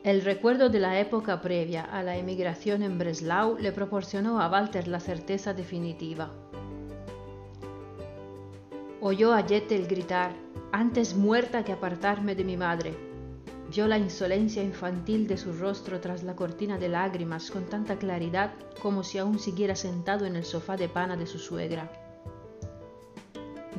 El 0.08 0.22
recuerdo 0.22 0.70
de 0.70 0.80
la 0.80 0.98
época 1.00 1.42
previa 1.42 1.84
a 1.84 2.02
la 2.02 2.16
emigración 2.16 2.82
en 2.82 2.96
Breslau 2.96 3.58
le 3.58 3.72
proporcionó 3.72 4.40
a 4.40 4.48
Walter 4.48 4.88
la 4.88 5.00
certeza 5.00 5.52
definitiva. 5.52 6.30
Oyó 9.02 9.34
a 9.34 9.42
Jettel 9.42 9.86
gritar, 9.86 10.32
antes 10.72 11.14
muerta 11.14 11.62
que 11.62 11.72
apartarme 11.72 12.34
de 12.34 12.42
mi 12.42 12.56
madre. 12.56 12.94
Vio 13.70 13.86
la 13.86 13.98
insolencia 13.98 14.62
infantil 14.62 15.28
de 15.28 15.36
su 15.36 15.52
rostro 15.52 16.00
tras 16.00 16.22
la 16.22 16.34
cortina 16.34 16.78
de 16.78 16.88
lágrimas 16.88 17.50
con 17.50 17.66
tanta 17.66 17.96
claridad 17.96 18.54
como 18.80 19.04
si 19.04 19.18
aún 19.18 19.38
siguiera 19.38 19.76
sentado 19.76 20.24
en 20.24 20.36
el 20.36 20.46
sofá 20.46 20.78
de 20.78 20.88
pana 20.88 21.18
de 21.18 21.26
su 21.26 21.38
suegra. 21.38 21.92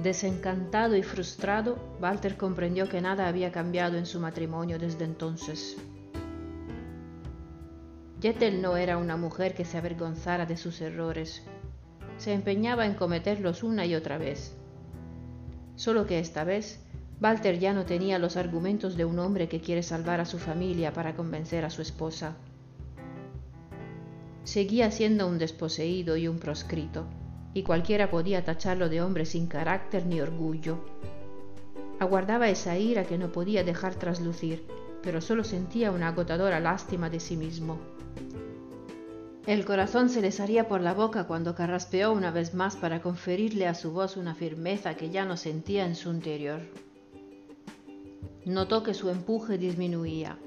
Desencantado 0.03 0.95
y 0.95 1.01
frustrado, 1.01 1.79
Walter 1.99 2.37
comprendió 2.37 2.87
que 2.87 3.01
nada 3.01 3.27
había 3.27 3.51
cambiado 3.51 3.97
en 3.97 4.05
su 4.05 4.19
matrimonio 4.19 4.77
desde 4.77 5.05
entonces. 5.05 5.75
Jettel 8.21 8.61
no 8.61 8.75
era 8.75 8.97
una 8.97 9.15
mujer 9.15 9.53
que 9.53 9.63
se 9.63 9.77
avergonzara 9.77 10.45
de 10.45 10.57
sus 10.57 10.81
errores. 10.81 11.41
Se 12.17 12.33
empeñaba 12.33 12.85
en 12.85 12.95
cometerlos 12.95 13.63
una 13.63 13.85
y 13.85 13.95
otra 13.95 14.17
vez. 14.17 14.53
Solo 15.77 16.05
que 16.05 16.19
esta 16.19 16.43
vez, 16.43 16.81
Walter 17.21 17.59
ya 17.59 17.73
no 17.73 17.85
tenía 17.85 18.19
los 18.19 18.35
argumentos 18.35 18.97
de 18.97 19.05
un 19.05 19.19
hombre 19.19 19.47
que 19.47 19.61
quiere 19.61 19.83
salvar 19.83 20.19
a 20.19 20.25
su 20.25 20.37
familia 20.37 20.91
para 20.91 21.15
convencer 21.15 21.63
a 21.63 21.69
su 21.69 21.81
esposa. 21.81 22.35
Seguía 24.43 24.91
siendo 24.91 25.25
un 25.25 25.37
desposeído 25.37 26.17
y 26.17 26.27
un 26.27 26.39
proscrito, 26.39 27.05
y 27.53 27.63
cualquiera 27.63 28.09
podía 28.09 28.43
tacharlo 28.43 28.89
de 28.89 29.01
hombre 29.01 29.25
sin 29.25 29.47
carácter 29.47 30.05
ni 30.05 30.19
orgullo. 30.19 30.79
Aguardaba 31.99 32.49
esa 32.49 32.77
ira 32.77 33.05
que 33.05 33.17
no 33.17 33.31
podía 33.31 33.63
dejar 33.63 33.95
traslucir, 33.95 34.65
pero 35.01 35.21
solo 35.21 35.45
sentía 35.45 35.91
una 35.91 36.09
agotadora 36.09 36.59
lástima 36.59 37.09
de 37.09 37.21
sí 37.21 37.37
mismo. 37.37 37.77
El 39.49 39.65
corazón 39.65 40.09
se 40.09 40.21
le 40.21 40.31
salía 40.31 40.67
por 40.67 40.79
la 40.79 40.93
boca 40.93 41.25
cuando 41.25 41.55
carraspeó 41.55 42.11
una 42.11 42.29
vez 42.29 42.53
más 42.53 42.75
para 42.75 43.01
conferirle 43.01 43.65
a 43.65 43.73
su 43.73 43.91
voz 43.91 44.15
una 44.15 44.35
firmeza 44.35 44.93
que 44.93 45.09
ya 45.09 45.25
no 45.25 45.37
sentía 45.37 45.87
en 45.87 45.95
su 45.95 46.11
interior. 46.11 46.61
Notó 48.45 48.83
que 48.83 48.93
su 48.93 49.09
empuje 49.09 49.57
disminuía. 49.57 50.37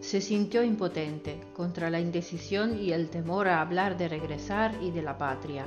Se 0.00 0.22
sintió 0.22 0.62
impotente 0.62 1.38
contra 1.54 1.90
la 1.90 2.00
indecisión 2.00 2.78
y 2.78 2.92
el 2.92 3.10
temor 3.10 3.46
a 3.46 3.60
hablar 3.60 3.98
de 3.98 4.08
regresar 4.08 4.74
y 4.80 4.90
de 4.90 5.02
la 5.02 5.18
patria. 5.18 5.66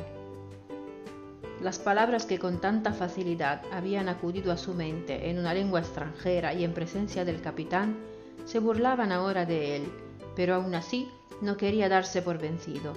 Las 1.62 1.78
palabras 1.78 2.26
que 2.26 2.40
con 2.40 2.60
tanta 2.60 2.92
facilidad 2.92 3.62
habían 3.72 4.10
acudido 4.10 4.52
a 4.52 4.58
su 4.58 4.74
mente 4.74 5.30
en 5.30 5.38
una 5.38 5.54
lengua 5.54 5.82
extranjera 5.82 6.56
y 6.56 6.64
en 6.64 6.74
presencia 6.74 7.24
del 7.24 7.40
capitán 7.40 7.98
se 8.46 8.58
burlaban 8.58 9.12
ahora 9.12 9.46
de 9.46 9.76
él, 9.76 9.92
pero 10.36 10.56
aún 10.56 10.76
así 10.76 11.10
no 11.42 11.58
quería 11.58 11.90
darse 11.90 12.22
por 12.22 12.38
vencido. 12.38 12.94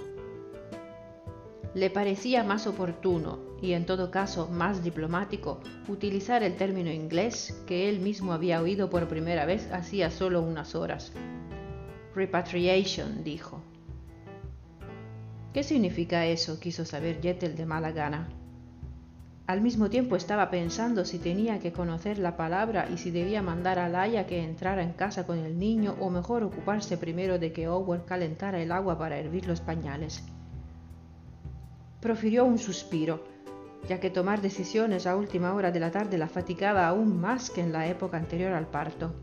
Le 1.75 1.88
parecía 1.88 2.45
más 2.45 2.66
oportuno 2.66 3.38
y 3.62 3.73
en 3.73 3.87
todo 3.87 4.11
caso 4.11 4.49
más 4.49 4.83
diplomático, 4.83 5.61
utilizar 5.88 6.42
el 6.42 6.57
término 6.57 6.90
inglés 6.90 7.62
que 7.66 7.88
él 7.88 8.01
mismo 8.01 8.33
había 8.33 8.61
oído 8.61 8.90
por 8.90 9.09
primera 9.09 9.47
vez 9.47 9.71
hacía 9.73 10.11
solo 10.11 10.42
unas 10.42 10.75
horas. 10.75 11.12
Repatriation, 12.14 13.25
dijo. 13.25 13.62
¿Qué 15.55 15.62
significa 15.62 16.27
eso? 16.27 16.61
quiso 16.61 16.85
saber 16.85 17.21
Jettel 17.23 17.57
de 17.57 17.64
mala 17.64 17.92
gana. 17.92 18.29
Al 19.52 19.60
mismo 19.60 19.90
tiempo 19.90 20.16
estaba 20.16 20.48
pensando 20.48 21.04
si 21.04 21.18
tenía 21.18 21.58
que 21.58 21.72
conocer 21.72 22.16
la 22.16 22.38
palabra 22.38 22.88
y 22.90 22.96
si 22.96 23.10
debía 23.10 23.42
mandar 23.42 23.78
a 23.78 23.90
Laia 23.90 24.26
que 24.26 24.42
entrara 24.42 24.82
en 24.82 24.94
casa 24.94 25.26
con 25.26 25.36
el 25.36 25.58
niño 25.58 25.94
o 26.00 26.08
mejor 26.08 26.42
ocuparse 26.42 26.96
primero 26.96 27.38
de 27.38 27.52
que 27.52 27.68
Owen 27.68 28.00
calentara 28.00 28.62
el 28.62 28.72
agua 28.72 28.96
para 28.96 29.18
hervir 29.18 29.46
los 29.46 29.60
pañales. 29.60 30.24
Profirió 32.00 32.46
un 32.46 32.58
suspiro, 32.58 33.24
ya 33.86 34.00
que 34.00 34.08
tomar 34.08 34.40
decisiones 34.40 35.06
a 35.06 35.16
última 35.16 35.52
hora 35.52 35.70
de 35.70 35.80
la 35.80 35.90
tarde 35.90 36.16
la 36.16 36.28
fatigaba 36.28 36.88
aún 36.88 37.20
más 37.20 37.50
que 37.50 37.60
en 37.60 37.72
la 37.72 37.86
época 37.88 38.16
anterior 38.16 38.54
al 38.54 38.68
parto. 38.68 39.14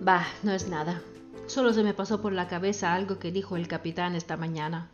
Bah, 0.00 0.24
no 0.42 0.52
es 0.52 0.70
nada. 0.70 1.02
Solo 1.44 1.74
se 1.74 1.82
me 1.82 1.92
pasó 1.92 2.22
por 2.22 2.32
la 2.32 2.48
cabeza 2.48 2.94
algo 2.94 3.18
que 3.18 3.30
dijo 3.30 3.58
el 3.58 3.68
capitán 3.68 4.14
esta 4.14 4.38
mañana. 4.38 4.88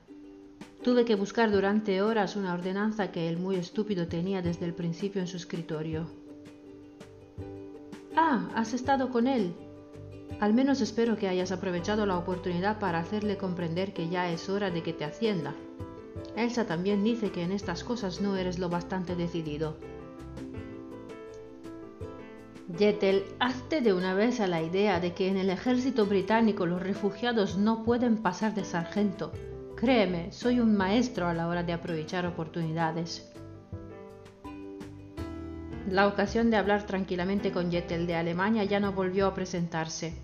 Tuve 0.82 1.04
que 1.04 1.16
buscar 1.16 1.50
durante 1.50 2.02
horas 2.02 2.36
una 2.36 2.54
ordenanza 2.54 3.10
que 3.10 3.28
el 3.28 3.36
muy 3.36 3.56
estúpido 3.56 4.06
tenía 4.06 4.42
desde 4.42 4.64
el 4.64 4.74
principio 4.74 5.20
en 5.20 5.26
su 5.26 5.36
escritorio. 5.36 6.06
Ah, 8.14 8.48
has 8.54 8.74
estado 8.74 9.10
con 9.10 9.26
él. 9.26 9.54
Al 10.38 10.54
menos 10.54 10.80
espero 10.80 11.16
que 11.16 11.26
hayas 11.26 11.50
aprovechado 11.50 12.06
la 12.06 12.16
oportunidad 12.16 12.78
para 12.78 13.00
hacerle 13.00 13.36
comprender 13.36 13.92
que 13.92 14.08
ya 14.08 14.30
es 14.30 14.48
hora 14.48 14.70
de 14.70 14.84
que 14.84 14.92
te 14.92 15.04
hacienda. 15.04 15.52
Elsa 16.36 16.64
también 16.64 17.02
dice 17.02 17.32
que 17.32 17.42
en 17.42 17.50
estas 17.50 17.82
cosas 17.82 18.20
no 18.20 18.36
eres 18.36 18.60
lo 18.60 18.68
bastante 18.68 19.16
decidido. 19.16 19.76
Jettel, 22.78 23.24
hazte 23.40 23.80
de 23.80 23.94
una 23.94 24.14
vez 24.14 24.38
a 24.38 24.46
la 24.46 24.62
idea 24.62 25.00
de 25.00 25.12
que 25.12 25.26
en 25.26 25.38
el 25.38 25.50
ejército 25.50 26.06
británico 26.06 26.66
los 26.66 26.80
refugiados 26.80 27.56
no 27.56 27.82
pueden 27.82 28.18
pasar 28.18 28.54
de 28.54 28.64
sargento 28.64 29.32
Créeme, 29.80 30.32
soy 30.32 30.58
un 30.58 30.76
maestro 30.76 31.28
a 31.28 31.34
la 31.34 31.46
hora 31.46 31.62
de 31.62 31.72
aprovechar 31.72 32.26
oportunidades. 32.26 33.30
La 35.88 36.08
ocasión 36.08 36.50
de 36.50 36.56
hablar 36.56 36.84
tranquilamente 36.84 37.52
con 37.52 37.70
Jettel 37.70 38.08
de 38.08 38.16
Alemania 38.16 38.64
ya 38.64 38.80
no 38.80 38.92
volvió 38.92 39.28
a 39.28 39.34
presentarse. 39.34 40.14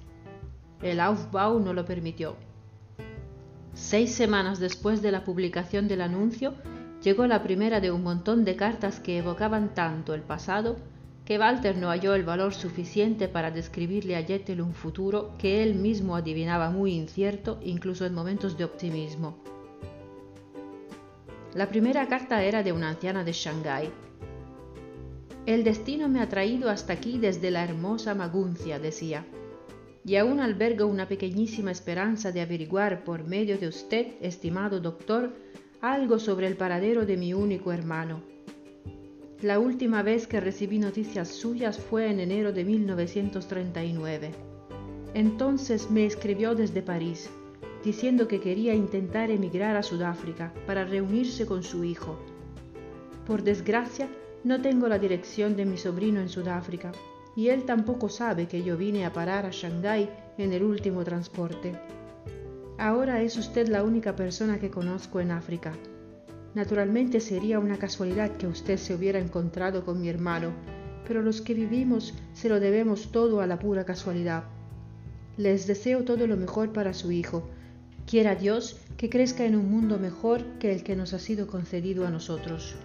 El 0.83 0.99
Aufbau 0.99 1.61
no 1.61 1.73
lo 1.73 1.85
permitió. 1.85 2.35
Seis 3.75 4.13
semanas 4.13 4.59
después 4.59 5.03
de 5.03 5.13
la 5.13 5.23
publicación 5.23 5.87
del 5.87 6.01
anuncio, 6.01 6.55
llegó 7.01 7.29
la 7.29 7.45
primera 7.45 7.79
de 7.79 7.93
un 7.93 8.03
montón 8.03 8.45
de 8.45 8.57
cartas 8.57 8.99
que 8.99 9.19
evocaban 9.19 9.73
tanto 9.73 10.15
el 10.15 10.23
pasado 10.23 10.79
que 11.25 11.39
Walter 11.39 11.77
no 11.77 11.89
halló 11.89 12.15
el 12.15 12.23
valor 12.23 12.53
suficiente 12.53 13.29
para 13.29 13.51
describirle 13.51 14.17
a 14.17 14.23
Jettel 14.23 14.61
un 14.61 14.75
futuro 14.75 15.33
que 15.39 15.63
él 15.63 15.75
mismo 15.75 16.17
adivinaba 16.17 16.71
muy 16.71 16.93
incierto 16.93 17.59
incluso 17.63 18.05
en 18.05 18.15
momentos 18.15 18.59
de 18.59 18.65
optimismo. 18.65 19.39
La 21.55 21.69
primera 21.69 22.07
carta 22.09 22.43
era 22.43 22.63
de 22.63 22.73
una 22.73 22.91
anciana 22.91 23.25
de 23.25 23.33
Shanghái. 23.33 23.89
El 25.47 25.65
destino 25.65 26.09
me 26.09 26.21
ha 26.21 26.29
traído 26.29 26.69
hasta 26.69 26.93
aquí 26.93 27.19
desde 27.19 27.51
la 27.51 27.65
hermosa 27.65 28.15
Maguncia, 28.15 28.79
decía, 28.79 29.25
y 30.05 30.17
aún 30.17 30.41
albergo 30.41 30.87
una 30.87 31.09
pequeñísima 31.09 31.71
esperanza 31.71 32.33
de 32.33 32.43
averiguar 32.43 33.05
por 33.05 33.25
medio 33.25 33.57
de 33.57 33.69
usted, 33.69 34.15
estimado 34.21 34.81
doctor, 34.81 35.35
algo 35.81 36.19
sobre 36.19 36.47
el 36.47 36.57
paradero 36.57 37.07
de 37.07 37.17
mi 37.17 37.33
único 37.33 37.73
hermano 37.73 38.34
la 39.45 39.59
última 39.59 40.03
vez 40.03 40.27
que 40.27 40.41
recibí 40.41 40.79
noticias 40.79 41.29
suyas 41.29 41.79
fue 41.79 42.11
en 42.11 42.19
enero 42.19 42.51
de 42.51 42.65
1939. 42.65 44.31
Entonces 45.13 45.91
me 45.91 46.07
escribió 46.07 46.55
desde 46.55 46.81
París, 46.81 47.29
diciendo 47.85 48.27
que 48.27 48.41
quería 48.41 48.73
intentar 48.73 49.31
emigrar 49.31 49.77
a 49.77 49.83
Sudáfrica 49.83 50.55
para 50.67 50.87
reunirse 50.87 51.45
con 51.45 51.63
su 51.63 51.85
hijo. 51.85 52.19
Por 53.27 53.43
desgracia, 53.43 54.09
no 54.45 54.63
tengo 54.63 54.89
la 54.89 54.99
dirección 54.99 55.57
de 55.57 55.67
mi 55.67 55.77
sobrino 55.77 56.21
en 56.21 56.31
Sudáfrica, 56.31 56.93
y 57.37 57.49
él 57.49 57.65
tampoco 57.65 58.09
sabe 58.09 58.49
que 58.49 58.63
yo 58.63 58.79
vine 58.79 59.05
a 59.05 59.13
parar 59.13 59.45
a 59.45 59.51
Shanghái 59.51 60.09
en 60.39 60.55
el 60.55 60.63
último 60.63 61.05
transporte. 61.05 61.79
Ahora 62.79 63.21
es 63.21 63.37
usted 63.37 63.69
la 63.69 63.85
única 63.85 64.17
persona 64.17 64.59
que 64.59 64.71
conozco 64.71 65.21
en 65.21 65.33
África 65.33 65.75
Naturalmente 66.55 67.21
sería 67.21 67.59
una 67.59 67.79
casualidad 67.79 68.37
que 68.37 68.47
usted 68.47 68.79
se 68.79 68.95
hubiera 68.95 69.19
encontrado 69.19 69.85
con 69.85 70.01
mi 70.01 70.09
hermano, 70.09 70.53
pero 71.07 71.21
los 71.21 71.41
que 71.41 71.53
vivimos 71.53 72.15
se 72.33 72.49
lo 72.49 72.61
debemos 72.61 73.11
todo 73.11 73.41
a 73.41 73.47
la 73.47 73.59
pura 73.59 73.85
casualidad. 73.85 74.45
Les 75.37 75.67
deseo 75.67 76.05
todo 76.05 76.27
lo 76.29 76.37
mejor 76.37 76.73
para 76.73 76.95
su 76.95 77.11
hijo. 77.11 77.49
Quiera 78.07 78.37
Dios 78.37 78.77
que 78.97 79.11
crezca 79.11 79.45
en 79.45 79.57
un 79.57 79.69
mundo 79.69 79.99
mejor 79.99 80.45
que 80.61 80.73
el 80.73 80.85
que 80.85 80.95
nos 80.95 81.13
ha 81.13 81.19
sido 81.19 81.49
concedido 81.49 82.07
a 82.07 82.11
nosotros. 82.11 82.77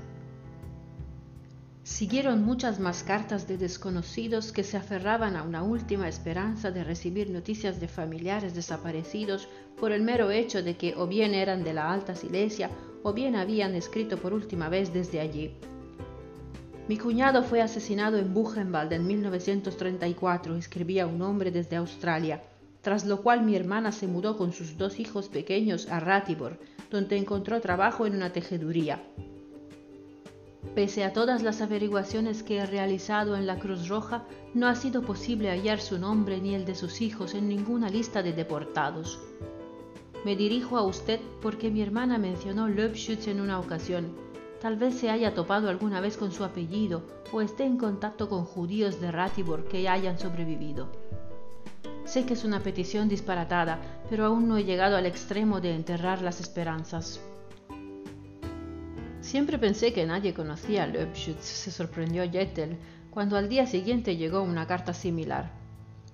Siguieron 1.89 2.45
muchas 2.45 2.79
más 2.79 3.03
cartas 3.03 3.47
de 3.47 3.57
desconocidos 3.57 4.51
que 4.51 4.63
se 4.63 4.77
aferraban 4.77 5.35
a 5.35 5.41
una 5.41 5.63
última 5.63 6.07
esperanza 6.07 6.69
de 6.69 6.83
recibir 6.83 7.31
noticias 7.31 7.79
de 7.81 7.87
familiares 7.87 8.53
desaparecidos 8.53 9.49
por 9.77 9.91
el 9.91 10.03
mero 10.03 10.29
hecho 10.29 10.61
de 10.61 10.77
que 10.77 10.93
o 10.95 11.07
bien 11.07 11.33
eran 11.33 11.63
de 11.63 11.73
la 11.73 11.91
Alta 11.91 12.15
Silesia 12.15 12.69
o 13.01 13.11
bien 13.11 13.35
habían 13.35 13.73
escrito 13.73 14.17
por 14.17 14.33
última 14.33 14.69
vez 14.69 14.93
desde 14.93 15.19
allí. 15.19 15.55
Mi 16.87 16.95
cuñado 16.97 17.43
fue 17.43 17.59
asesinado 17.59 18.17
en 18.17 18.35
Buchenwald 18.35 18.93
en 18.93 19.07
1934, 19.07 20.55
escribía 20.57 21.07
un 21.07 21.21
hombre 21.23 21.49
desde 21.49 21.75
Australia, 21.75 22.43
tras 22.81 23.03
lo 23.03 23.23
cual 23.23 23.41
mi 23.41 23.55
hermana 23.55 23.91
se 23.91 24.07
mudó 24.07 24.37
con 24.37 24.53
sus 24.53 24.77
dos 24.77 24.99
hijos 24.99 25.27
pequeños 25.27 25.89
a 25.89 25.99
Ratibor, 25.99 26.59
donde 26.91 27.17
encontró 27.17 27.59
trabajo 27.59 28.05
en 28.05 28.13
una 28.15 28.31
tejeduría. 28.31 29.01
Pese 30.75 31.03
a 31.03 31.13
todas 31.13 31.41
las 31.41 31.61
averiguaciones 31.61 32.43
que 32.43 32.57
he 32.57 32.65
realizado 32.65 33.35
en 33.35 33.47
la 33.47 33.59
Cruz 33.59 33.87
Roja, 33.87 34.25
no 34.53 34.67
ha 34.67 34.75
sido 34.75 35.01
posible 35.01 35.49
hallar 35.49 35.79
su 35.79 35.97
nombre 35.97 36.39
ni 36.39 36.53
el 36.53 36.65
de 36.65 36.75
sus 36.75 37.01
hijos 37.01 37.33
en 37.33 37.47
ninguna 37.47 37.89
lista 37.89 38.21
de 38.23 38.33
deportados. 38.33 39.19
Me 40.25 40.35
dirijo 40.35 40.77
a 40.77 40.83
usted 40.83 41.21
porque 41.41 41.71
mi 41.71 41.81
hermana 41.81 42.17
mencionó 42.17 42.67
Löbschütz 42.67 43.27
en 43.27 43.39
una 43.39 43.59
ocasión. 43.59 44.07
Tal 44.61 44.75
vez 44.75 44.95
se 44.95 45.09
haya 45.09 45.33
topado 45.33 45.69
alguna 45.69 46.01
vez 46.01 46.17
con 46.17 46.33
su 46.33 46.43
apellido 46.43 47.03
o 47.31 47.39
esté 47.41 47.63
en 47.63 47.77
contacto 47.77 48.27
con 48.27 48.43
judíos 48.43 48.99
de 48.99 49.11
Ratibor 49.11 49.65
que 49.69 49.87
hayan 49.87 50.19
sobrevivido. 50.19 50.89
Sé 52.03 52.25
que 52.25 52.33
es 52.33 52.43
una 52.43 52.59
petición 52.59 53.07
disparatada, 53.07 53.79
pero 54.09 54.25
aún 54.25 54.49
no 54.49 54.57
he 54.57 54.65
llegado 54.65 54.97
al 54.97 55.05
extremo 55.05 55.61
de 55.61 55.73
enterrar 55.73 56.21
las 56.21 56.41
esperanzas. 56.41 57.21
Siempre 59.21 59.57
pensé 59.57 59.93
que 59.93 60.05
nadie 60.05 60.33
conocía 60.33 60.83
a 60.83 60.87
Löbschütz, 60.87 61.43
se 61.43 61.71
sorprendió 61.71 62.23
Jettel, 62.29 62.77
cuando 63.11 63.35
al 63.35 63.49
día 63.49 63.65
siguiente 63.65 64.15
llegó 64.15 64.41
una 64.41 64.65
carta 64.65 64.93
similar. 64.93 65.51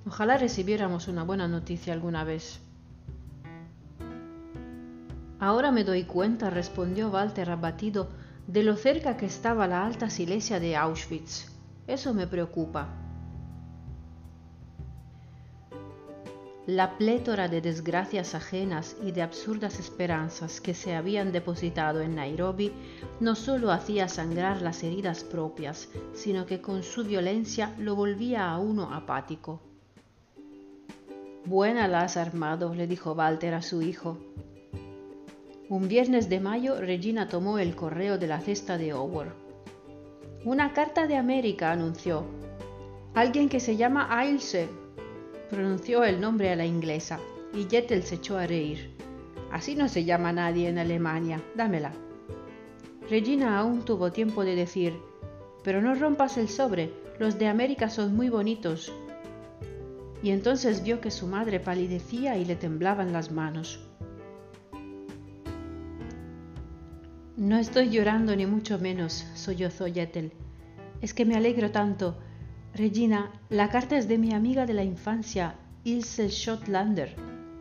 Ojalá 0.08 0.38
recibiéramos 0.38 1.08
una 1.08 1.24
buena 1.24 1.48
noticia 1.48 1.94
alguna 1.94 2.24
vez. 2.24 2.60
Ahora 5.40 5.72
me 5.72 5.84
doy 5.84 6.04
cuenta, 6.04 6.50
respondió 6.50 7.10
Walter 7.10 7.52
abatido, 7.52 8.10
de 8.48 8.64
lo 8.64 8.76
cerca 8.76 9.18
que 9.18 9.26
estaba 9.26 9.68
la 9.68 9.86
alta 9.86 10.10
Silesia 10.10 10.60
de 10.60 10.76
Auschwitz. 10.76 11.52
Eso 11.88 12.14
me 12.14 12.26
preocupa. 12.26 13.05
La 16.68 16.98
plétora 16.98 17.48
de 17.48 17.62
desgracias 17.62 18.34
ajenas 18.34 18.98
y 19.04 19.12
de 19.12 19.22
absurdas 19.22 19.80
esperanzas 19.80 20.60
que 20.60 20.74
se 20.74 20.96
habían 20.96 21.32
depositado 21.32 22.02
en 22.02 22.16
Nairobi 22.16 22.72
no 23.20 23.36
sólo 23.36 23.72
hacía 23.72 24.08
sangrar 24.08 24.64
las 24.64 24.84
heridas 24.84 25.24
propias, 25.24 25.90
sino 26.16 26.48
que 26.48 26.62
con 26.62 26.82
su 26.82 27.04
violencia 27.04 27.76
lo 27.78 27.96
volvía 27.96 28.50
a 28.50 28.58
uno 28.58 28.92
apático. 28.92 29.62
Buena 31.46 31.88
la 31.88 32.02
armado, 32.02 32.74
le 32.74 32.88
dijo 32.88 33.14
Walter 33.14 33.54
a 33.54 33.62
su 33.62 33.84
hijo. 33.84 34.18
Un 35.70 35.88
viernes 35.88 36.30
de 36.30 36.40
mayo, 36.40 36.82
Regina 36.82 37.30
tomó 37.30 37.60
el 37.60 37.76
correo 37.76 38.18
de 38.18 38.26
la 38.26 38.40
cesta 38.40 38.80
de 38.80 38.92
Howard. 38.92 39.34
Una 40.44 40.74
carta 40.74 41.06
de 41.06 41.16
América, 41.16 41.72
anunció. 41.72 42.26
Alguien 43.14 43.50
que 43.50 43.60
se 43.60 43.78
llama 43.78 44.08
Ailse. 44.10 44.68
Pronunció 45.50 46.04
el 46.04 46.20
nombre 46.20 46.52
a 46.52 46.56
la 46.56 46.66
inglesa, 46.66 47.20
y 47.54 47.66
Jettel 47.70 48.04
se 48.04 48.16
echó 48.16 48.38
a 48.38 48.48
reír. 48.48 48.96
Así 49.52 49.76
no 49.76 49.88
se 49.88 50.04
llama 50.04 50.34
nadie 50.34 50.68
en 50.68 50.80
Alemania. 50.80 51.42
Dámela. 51.56 51.94
Regina 53.10 53.60
aún 53.60 53.86
tuvo 53.86 54.12
tiempo 54.12 54.44
de 54.44 54.56
decir, 54.56 54.94
pero 55.64 55.82
no 55.82 55.96
rompas 55.96 56.38
el 56.38 56.50
sobre, 56.50 56.92
los 57.20 57.38
de 57.38 57.48
América 57.48 57.90
son 57.90 58.16
muy 58.16 58.30
bonitos. 58.30 58.92
Y 60.24 60.32
entonces 60.32 60.84
vio 60.84 61.02
que 61.02 61.12
su 61.12 61.28
madre 61.28 61.60
palidecía 61.60 62.38
y 62.38 62.46
le 62.46 62.56
temblaban 62.56 63.14
las 63.14 63.32
manos. 63.32 63.80
No 67.38 67.58
estoy 67.58 67.90
llorando 67.90 68.36
ni 68.36 68.46
mucho 68.46 68.80
menos, 68.80 69.26
sollozó 69.36 69.88
Yettel. 69.88 70.32
Es 71.02 71.14
que 71.14 71.26
me 71.26 71.36
alegro 71.36 71.70
tanto. 71.70 72.18
Regina, 72.76 73.32
la 73.48 73.70
carta 73.70 73.96
es 73.96 74.10
de 74.10 74.18
mi 74.18 74.34
amiga 74.34 74.66
de 74.66 74.74
la 74.74 74.84
infancia, 74.84 75.56
Ilse 75.86 76.30
Schottlander. 76.30 77.16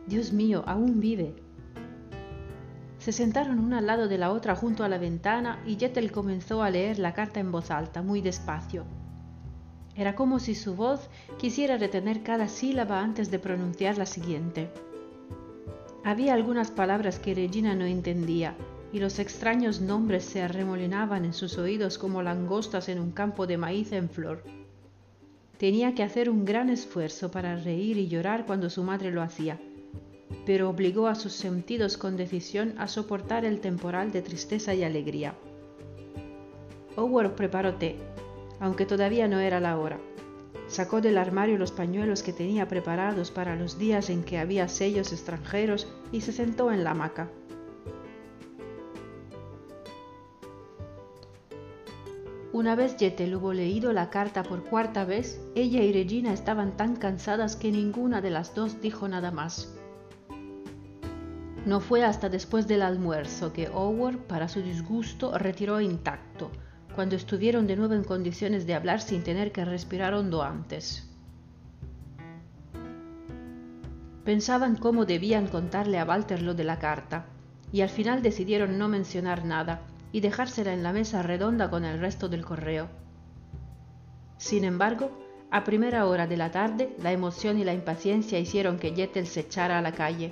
Dios 0.07 0.33
mío, 0.33 0.61
aún 0.67 0.99
vive. 0.99 1.33
Se 2.97 3.13
sentaron 3.13 3.59
una 3.59 3.77
al 3.77 3.87
lado 3.87 4.09
de 4.09 4.17
la 4.17 4.33
otra 4.33 4.57
junto 4.57 4.83
a 4.83 4.89
la 4.89 4.97
ventana 4.97 5.63
y 5.65 5.77
Yettel 5.77 6.11
comenzó 6.11 6.61
a 6.61 6.69
leer 6.69 6.99
la 6.99 7.13
carta 7.13 7.39
en 7.39 7.49
voz 7.49 7.71
alta, 7.71 8.01
muy 8.01 8.19
despacio. 8.19 8.83
Era 9.95 10.15
como 10.15 10.39
si 10.39 10.53
su 10.53 10.75
voz 10.75 11.09
quisiera 11.37 11.77
retener 11.77 12.21
cada 12.21 12.49
sílaba 12.49 12.99
antes 12.99 13.31
de 13.31 13.39
pronunciar 13.39 13.97
la 13.97 14.05
siguiente. 14.05 14.69
Había 16.03 16.33
algunas 16.33 16.71
palabras 16.71 17.19
que 17.19 17.33
Regina 17.33 17.73
no 17.73 17.85
entendía, 17.85 18.53
y 18.91 18.99
los 18.99 19.19
extraños 19.19 19.79
nombres 19.79 20.25
se 20.25 20.41
arremolinaban 20.41 21.23
en 21.23 21.33
sus 21.33 21.57
oídos 21.57 21.97
como 21.97 22.21
langostas 22.21 22.89
en 22.89 22.99
un 22.99 23.11
campo 23.11 23.47
de 23.47 23.57
maíz 23.57 23.93
en 23.93 24.09
flor. 24.09 24.43
Tenía 25.57 25.95
que 25.95 26.03
hacer 26.03 26.29
un 26.29 26.43
gran 26.43 26.69
esfuerzo 26.69 27.31
para 27.31 27.55
reír 27.55 27.97
y 27.97 28.07
llorar 28.07 28.45
cuando 28.45 28.69
su 28.69 28.83
madre 28.83 29.11
lo 29.11 29.21
hacía, 29.21 29.57
pero 30.45 30.69
obligó 30.69 31.07
a 31.07 31.15
sus 31.15 31.31
sentidos 31.31 31.97
con 31.97 32.17
decisión 32.17 32.73
a 32.77 32.87
soportar 32.87 33.45
el 33.45 33.61
temporal 33.61 34.11
de 34.11 34.21
tristeza 34.21 34.73
y 34.73 34.83
alegría. 34.83 35.33
Howard 36.97 37.35
preparó 37.35 37.75
té, 37.75 37.95
aunque 38.59 38.85
todavía 38.85 39.27
no 39.27 39.39
era 39.39 39.61
la 39.61 39.77
hora. 39.77 39.99
Sacó 40.67 40.99
del 40.99 41.17
armario 41.17 41.57
los 41.57 41.71
pañuelos 41.71 42.23
que 42.23 42.33
tenía 42.33 42.67
preparados 42.67 43.31
para 43.31 43.55
los 43.55 43.77
días 43.77 44.09
en 44.09 44.23
que 44.23 44.39
había 44.39 44.67
sellos 44.67 45.13
extranjeros 45.13 45.87
y 46.11 46.21
se 46.21 46.33
sentó 46.33 46.71
en 46.71 46.83
la 46.83 46.91
hamaca. 46.91 47.29
Una 52.55 52.73
vez 52.75 52.95
Jetel 52.97 53.35
hubo 53.35 53.51
leído 53.51 53.91
la 53.91 54.09
carta 54.09 54.41
por 54.41 54.63
cuarta 54.63 55.03
vez, 55.03 55.41
ella 55.55 55.83
y 55.83 55.91
Regina 55.91 56.31
estaban 56.31 56.77
tan 56.77 56.95
cansadas 56.95 57.57
que 57.57 57.69
ninguna 57.69 58.21
de 58.21 58.29
las 58.29 58.55
dos 58.55 58.79
dijo 58.79 59.09
nada 59.09 59.29
más. 59.29 59.75
No 61.65 61.81
fue 61.81 62.05
hasta 62.05 62.29
después 62.29 62.65
del 62.65 62.81
almuerzo 62.81 63.51
que 63.51 63.67
Howard, 63.67 64.19
para 64.19 64.47
su 64.47 64.61
disgusto, 64.61 65.37
retiró 65.37 65.81
intacto, 65.81 66.49
cuando 66.95 67.17
estuvieron 67.17 67.67
de 67.67 67.75
nuevo 67.75 67.93
en 67.93 68.05
condiciones 68.05 68.65
de 68.65 68.75
hablar 68.75 69.01
sin 69.01 69.21
tener 69.21 69.51
que 69.51 69.65
respirar 69.65 70.13
hondo 70.13 70.41
antes. 70.41 71.09
Pensaban 74.23 74.77
cómo 74.77 75.05
debían 75.05 75.47
contarle 75.47 75.99
a 75.99 76.05
Walter 76.05 76.41
lo 76.41 76.53
de 76.53 76.63
la 76.63 76.79
carta, 76.79 77.25
y 77.73 77.81
al 77.81 77.89
final 77.89 78.21
decidieron 78.21 78.77
no 78.77 78.87
mencionar 78.87 79.43
nada 79.43 79.81
y 80.15 80.21
dejársela 80.21 80.71
en 80.71 80.81
la 80.81 80.93
mesa 80.93 81.23
redonda 81.23 81.69
con 81.69 81.83
el 81.83 81.99
resto 81.99 82.29
del 82.29 82.45
correo. 82.45 82.87
Sin 84.37 84.63
embargo, 84.63 85.11
a 85.51 85.65
primera 85.65 86.05
hora 86.05 86.25
de 86.25 86.37
la 86.37 86.51
tarde, 86.51 86.95
la 87.03 87.11
emoción 87.11 87.59
y 87.59 87.65
la 87.65 87.73
impaciencia 87.73 88.39
hicieron 88.39 88.79
que 88.79 88.95
Jettel 88.95 89.27
se 89.27 89.41
echara 89.41 89.77
a 89.77 89.81
la 89.81 89.91
calle 89.91 90.31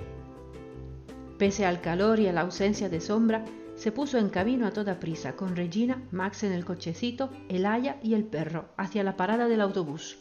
Pese 1.38 1.66
al 1.66 1.82
calor 1.82 2.18
y 2.18 2.28
a 2.28 2.32
la 2.32 2.40
ausencia 2.40 2.88
de 2.88 3.02
sombra, 3.02 3.44
se 3.74 3.92
puso 3.92 4.16
en 4.16 4.30
camino 4.30 4.66
a 4.66 4.70
toda 4.70 4.98
prisa, 5.00 5.36
con 5.36 5.54
Regina, 5.54 6.02
Max 6.12 6.44
en 6.44 6.52
el 6.52 6.64
cochecito, 6.64 7.28
el 7.50 7.66
Aya 7.66 7.98
y 8.02 8.14
el 8.14 8.24
perro, 8.24 8.70
hacia 8.78 9.04
la 9.04 9.18
parada 9.18 9.48
del 9.48 9.60
autobús. 9.60 10.16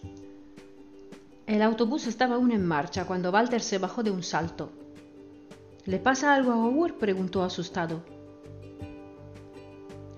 El 1.47 1.61
autobús 1.61 2.05
estaba 2.07 2.35
aún 2.35 2.51
en 2.51 2.65
marcha 2.65 3.05
cuando 3.05 3.31
Walter 3.31 3.61
se 3.61 3.77
bajó 3.77 4.03
de 4.03 4.11
un 4.11 4.23
salto. 4.23 4.73
¿Le 5.85 5.99
pasa 5.99 6.35
algo 6.35 6.51
a 6.51 6.57
Howard? 6.57 6.95
preguntó 6.95 7.43
asustado. 7.43 8.03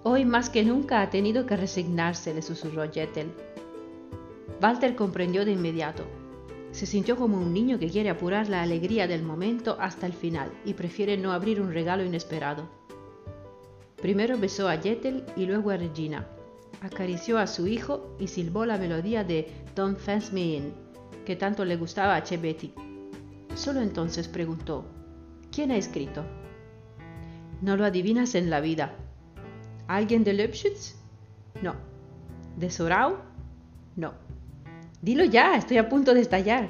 Hoy 0.08 0.24
más 0.24 0.52
que 0.52 0.64
nunca 0.64 1.02
ha 1.02 1.10
tenido 1.10 1.48
que 1.48 1.58
resignarse, 1.58 2.32
le 2.32 2.44
susurró 2.44 2.88
Jettel. 2.92 3.32
Walter 4.62 4.96
comprendió 4.96 5.46
de 5.46 5.54
inmediato. 5.54 6.04
Se 6.74 6.86
sintió 6.86 7.16
como 7.16 7.40
un 7.40 7.52
niño 7.52 7.80
que 7.80 7.90
quiere 7.90 8.12
apurar 8.12 8.48
la 8.48 8.62
alegría 8.62 9.08
del 9.08 9.24
momento 9.24 9.78
hasta 9.80 10.06
el 10.06 10.14
final 10.14 10.52
y 10.64 10.76
prefiere 10.76 11.18
no 11.18 11.32
abrir 11.32 11.60
un 11.60 11.74
regalo 11.74 12.06
inesperado. 12.06 12.70
Primero 14.00 14.38
besó 14.38 14.70
a 14.70 14.78
Jettel 14.78 15.26
y 15.36 15.48
luego 15.48 15.72
a 15.72 15.78
Regina. 15.78 16.28
Acarició 16.82 17.40
a 17.40 17.48
su 17.48 17.66
hijo 17.66 18.16
y 18.20 18.28
silbó 18.28 18.68
la 18.68 18.78
melodía 18.78 19.24
de 19.24 19.48
Don't 19.76 19.98
Fence 19.98 20.32
Me 20.32 20.42
In, 20.42 20.74
que 21.26 21.36
tanto 21.36 21.66
le 21.66 21.78
gustaba 21.78 22.16
a 22.16 22.24
Chebetti. 22.24 22.76
Solo 23.56 23.82
entonces 23.82 24.28
preguntó, 24.28 24.86
¿quién 25.52 25.72
ha 25.72 25.78
escrito? 25.78 26.24
No 27.60 27.76
lo 27.76 27.86
adivinas 27.86 28.36
en 28.36 28.52
la 28.52 28.60
vida. 28.60 29.00
¿Alguien 29.88 30.24
de 30.24 30.34
Lipschitz? 30.34 30.96
No. 31.62 31.76
¿De 32.58 32.70
Sorau? 32.70 33.18
No. 33.96 34.14
Dilo 35.02 35.24
ya, 35.26 35.56
estoy 35.56 35.78
a 35.78 35.90
punto 35.90 36.14
de 36.14 36.22
estallar. 36.22 36.70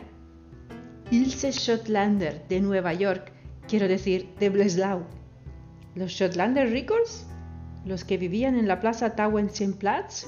Ilse 1.12 1.51
Schotlander, 1.51 2.45
de 2.49 2.60
Nueva 2.60 2.93
York, 2.93 3.32
quiero 3.67 3.88
decir, 3.88 4.34
de 4.39 4.49
Breslau. 4.49 5.04
¿Los 5.95 6.12
Schotlander 6.12 6.69
Records? 6.71 7.25
¿Los 7.86 8.04
que 8.04 8.17
vivían 8.17 8.58
en 8.58 8.67
la 8.67 8.80
plaza 8.80 9.15
Tauentzienplatz? 9.15 10.28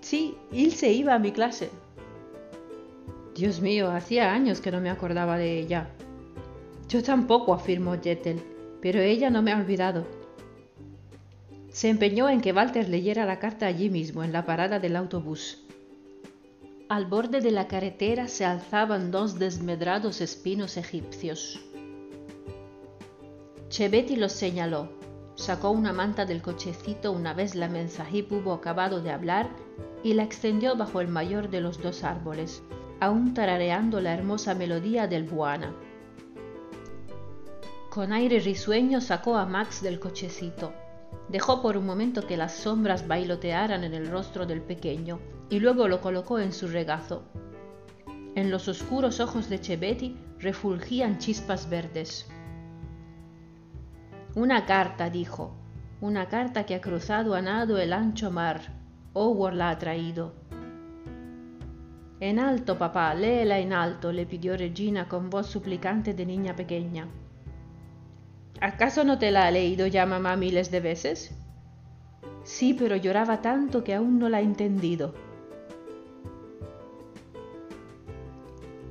Sí, 0.00 0.36
Ilse 0.52 0.92
iba 0.92 1.14
a 1.14 1.18
mi 1.18 1.32
clase. 1.32 1.70
Dios 3.34 3.60
mío, 3.60 3.90
hacía 3.90 4.32
años 4.32 4.60
que 4.60 4.70
no 4.70 4.80
me 4.80 4.90
acordaba 4.90 5.38
de 5.38 5.58
ella. 5.58 5.88
Yo 6.88 7.02
tampoco, 7.02 7.54
afirmó 7.54 7.96
Jettel, 8.00 8.40
pero 8.80 9.00
ella 9.00 9.30
no 9.30 9.42
me 9.42 9.52
ha 9.52 9.58
olvidado. 9.58 10.17
Se 11.78 11.88
empeñó 11.88 12.28
en 12.28 12.40
que 12.40 12.52
Walter 12.52 12.88
leyera 12.88 13.24
la 13.24 13.38
carta 13.38 13.66
allí 13.66 13.88
mismo, 13.88 14.24
en 14.24 14.32
la 14.32 14.44
parada 14.44 14.80
del 14.80 14.96
autobús. 14.96 15.62
Al 16.88 17.06
borde 17.06 17.40
de 17.40 17.52
la 17.52 17.68
carretera 17.68 18.26
se 18.26 18.44
alzaban 18.44 19.12
dos 19.12 19.38
desmedrados 19.38 20.20
espinos 20.20 20.76
egipcios. 20.76 21.60
Chebetti 23.68 24.16
los 24.16 24.32
señaló. 24.32 24.90
Sacó 25.36 25.70
una 25.70 25.92
manta 25.92 26.26
del 26.26 26.42
cochecito 26.42 27.12
una 27.12 27.32
vez 27.32 27.54
la 27.54 27.68
mensajip 27.68 28.32
hubo 28.32 28.54
acabado 28.54 29.00
de 29.00 29.12
hablar 29.12 29.48
y 30.02 30.14
la 30.14 30.24
extendió 30.24 30.74
bajo 30.74 31.00
el 31.00 31.06
mayor 31.06 31.48
de 31.48 31.60
los 31.60 31.80
dos 31.80 32.02
árboles, 32.02 32.60
aún 32.98 33.34
tarareando 33.34 34.00
la 34.00 34.14
hermosa 34.14 34.56
melodía 34.56 35.06
del 35.06 35.22
buana. 35.22 35.72
Con 37.88 38.12
aire 38.12 38.40
risueño 38.40 39.00
sacó 39.00 39.36
a 39.36 39.46
Max 39.46 39.80
del 39.80 40.00
cochecito. 40.00 40.72
Dejó 41.28 41.60
por 41.60 41.76
un 41.76 41.86
momento 41.86 42.26
que 42.26 42.36
las 42.36 42.52
sombras 42.52 43.06
bailotearan 43.06 43.84
en 43.84 43.94
el 43.94 44.08
rostro 44.08 44.46
del 44.46 44.62
pequeño 44.62 45.20
y 45.50 45.60
luego 45.60 45.88
lo 45.88 46.00
colocó 46.00 46.38
en 46.38 46.52
su 46.52 46.68
regazo. 46.68 47.24
En 48.34 48.50
los 48.50 48.68
oscuros 48.68 49.20
ojos 49.20 49.48
de 49.48 49.60
Chebetti 49.60 50.16
refulgían 50.38 51.18
chispas 51.18 51.68
verdes. 51.68 52.26
Una 54.34 54.66
carta, 54.66 55.10
dijo, 55.10 55.54
una 56.00 56.28
carta 56.28 56.64
que 56.64 56.74
ha 56.76 56.80
cruzado 56.80 57.34
a 57.34 57.42
nado 57.42 57.78
el 57.78 57.92
ancho 57.92 58.30
mar. 58.30 58.60
Howard 59.12 59.54
la 59.54 59.70
ha 59.70 59.78
traído. 59.78 60.32
En 62.20 62.38
alto, 62.38 62.78
papá, 62.78 63.14
léela 63.14 63.58
en 63.58 63.72
alto, 63.72 64.12
le 64.12 64.26
pidió 64.26 64.56
Regina 64.56 65.08
con 65.08 65.30
voz 65.30 65.46
suplicante 65.46 66.14
de 66.14 66.26
niña 66.26 66.54
pequeña. 66.54 67.08
¿Acaso 68.60 69.04
no 69.04 69.18
te 69.18 69.30
la 69.30 69.46
ha 69.46 69.50
leído 69.50 69.86
ya 69.86 70.04
mamá 70.04 70.36
miles 70.36 70.70
de 70.70 70.80
veces? 70.80 71.30
Sí, 72.42 72.74
pero 72.74 72.96
lloraba 72.96 73.40
tanto 73.40 73.84
que 73.84 73.94
aún 73.94 74.18
no 74.18 74.28
la 74.28 74.38
ha 74.38 74.40
entendido. 74.40 75.14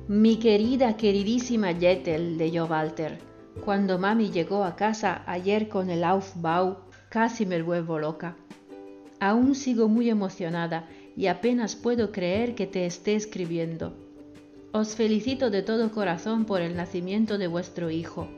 Mi 0.08 0.38
querida, 0.38 0.96
queridísima 0.96 1.74
Jettel, 1.74 2.38
leyó 2.38 2.64
Walter. 2.64 3.18
Cuando 3.62 3.98
mami 3.98 4.30
llegó 4.30 4.64
a 4.64 4.74
casa 4.74 5.22
ayer 5.26 5.68
con 5.68 5.90
el 5.90 6.02
Aufbau, 6.02 6.78
casi 7.10 7.44
me 7.44 7.60
vuelvo 7.60 7.98
loca. 7.98 8.36
Aún 9.20 9.54
sigo 9.54 9.88
muy 9.88 10.08
emocionada 10.08 10.88
y 11.14 11.26
apenas 11.26 11.76
puedo 11.76 12.10
creer 12.10 12.54
que 12.54 12.66
te 12.66 12.86
esté 12.86 13.16
escribiendo. 13.16 13.92
Os 14.72 14.94
felicito 14.94 15.50
de 15.50 15.62
todo 15.62 15.90
corazón 15.90 16.46
por 16.46 16.62
el 16.62 16.74
nacimiento 16.76 17.36
de 17.36 17.48
vuestro 17.48 17.90
hijo. 17.90 18.28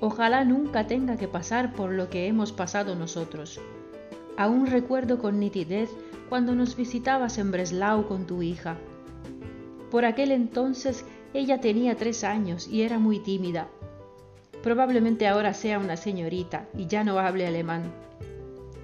Ojalá 0.00 0.44
nunca 0.44 0.86
tenga 0.86 1.16
que 1.16 1.28
pasar 1.28 1.72
por 1.74 1.92
lo 1.92 2.10
que 2.10 2.26
hemos 2.26 2.52
pasado 2.52 2.94
nosotros. 2.94 3.60
Aún 4.36 4.66
recuerdo 4.66 5.18
con 5.18 5.40
nitidez 5.40 5.90
cuando 6.28 6.54
nos 6.54 6.76
visitabas 6.76 7.38
en 7.38 7.50
Breslau 7.50 8.06
con 8.06 8.26
tu 8.26 8.42
hija 8.42 8.76
por 9.90 10.04
aquel 10.04 10.32
entonces 10.32 11.04
ella 11.32 11.60
tenía 11.60 11.96
tres 11.96 12.24
años 12.24 12.68
y 12.68 12.82
era 12.82 12.98
muy 12.98 13.20
tímida. 13.20 13.68
Probablemente 14.62 15.28
ahora 15.28 15.54
sea 15.54 15.78
una 15.78 15.96
señorita 15.96 16.66
y 16.76 16.86
ya 16.86 17.04
no 17.04 17.18
hable 17.18 17.46
alemán. 17.46 17.84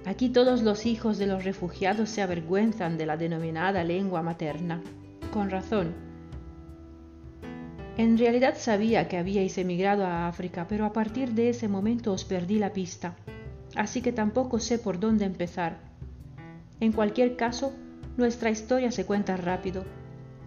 Aquí 0.05 0.29
todos 0.29 0.63
los 0.63 0.85
hijos 0.85 1.17
de 1.17 1.27
los 1.27 1.43
refugiados 1.43 2.09
se 2.09 2.21
avergüenzan 2.21 2.97
de 2.97 3.05
la 3.05 3.17
denominada 3.17 3.83
lengua 3.83 4.21
materna. 4.21 4.81
Con 5.31 5.49
razón. 5.49 6.12
En 7.95 8.17
realidad 8.17 8.55
sabía 8.57 9.07
que 9.07 9.17
habíais 9.17 9.55
emigrado 9.59 10.05
a 10.05 10.27
África, 10.27 10.65
pero 10.67 10.85
a 10.85 10.93
partir 10.93 11.33
de 11.33 11.49
ese 11.49 11.67
momento 11.67 12.11
os 12.11 12.25
perdí 12.25 12.57
la 12.57 12.73
pista. 12.73 13.15
así 13.75 14.01
que 14.01 14.11
tampoco 14.11 14.59
sé 14.59 14.77
por 14.77 14.99
dónde 14.99 15.25
empezar. 15.25 15.77
En 16.79 16.91
cualquier 16.91 17.35
caso, 17.35 17.73
nuestra 18.17 18.51
historia 18.51 18.91
se 18.91 19.05
cuenta 19.05 19.37
rápido. 19.37 19.83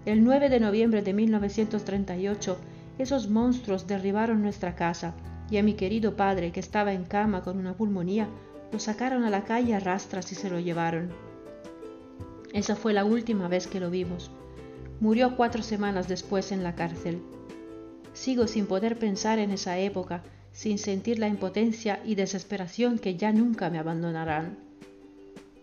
El 0.04 0.22
9 0.22 0.48
de 0.48 0.60
noviembre 0.60 1.02
de 1.02 1.12
1938, 1.12 2.56
esos 2.98 3.28
monstruos 3.28 3.86
derribaron 3.86 4.42
nuestra 4.42 4.76
casa 4.76 5.14
y 5.50 5.58
a 5.58 5.62
mi 5.62 5.74
querido 5.74 6.16
padre, 6.16 6.52
que 6.52 6.60
estaba 6.60 6.92
en 6.92 7.04
cama 7.04 7.42
con 7.42 7.58
una 7.58 7.74
pulmonía, 7.74 8.28
lo 8.72 8.78
sacaron 8.78 9.24
a 9.24 9.30
la 9.30 9.44
calle 9.44 9.74
a 9.74 9.80
rastras 9.80 10.30
y 10.32 10.34
se 10.34 10.50
lo 10.50 10.58
llevaron. 10.60 11.10
Esa 12.52 12.74
fue 12.74 12.92
la 12.92 13.04
última 13.04 13.48
vez 13.48 13.66
que 13.66 13.80
lo 13.80 13.90
vimos. 13.90 14.30
Murió 15.00 15.36
cuatro 15.36 15.62
semanas 15.62 16.08
después 16.08 16.52
en 16.52 16.62
la 16.62 16.74
cárcel. 16.74 17.20
Sigo 18.16 18.46
sin 18.46 18.64
poder 18.64 18.98
pensar 18.98 19.38
en 19.38 19.50
esa 19.50 19.78
época, 19.78 20.22
sin 20.50 20.78
sentir 20.78 21.18
la 21.18 21.28
impotencia 21.28 22.00
y 22.02 22.14
desesperación 22.14 22.98
que 22.98 23.14
ya 23.14 23.30
nunca 23.30 23.68
me 23.68 23.78
abandonarán. 23.78 24.56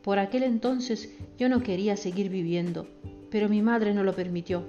Por 0.03 0.19
aquel 0.19 0.43
entonces 0.43 1.09
yo 1.39 1.49
no 1.49 1.63
quería 1.63 1.97
seguir 1.97 2.29
viviendo, 2.29 2.87
pero 3.31 3.49
mi 3.49 3.63
madre 3.63 3.95
no 3.95 4.03
lo 4.03 4.13
permitió. 4.13 4.63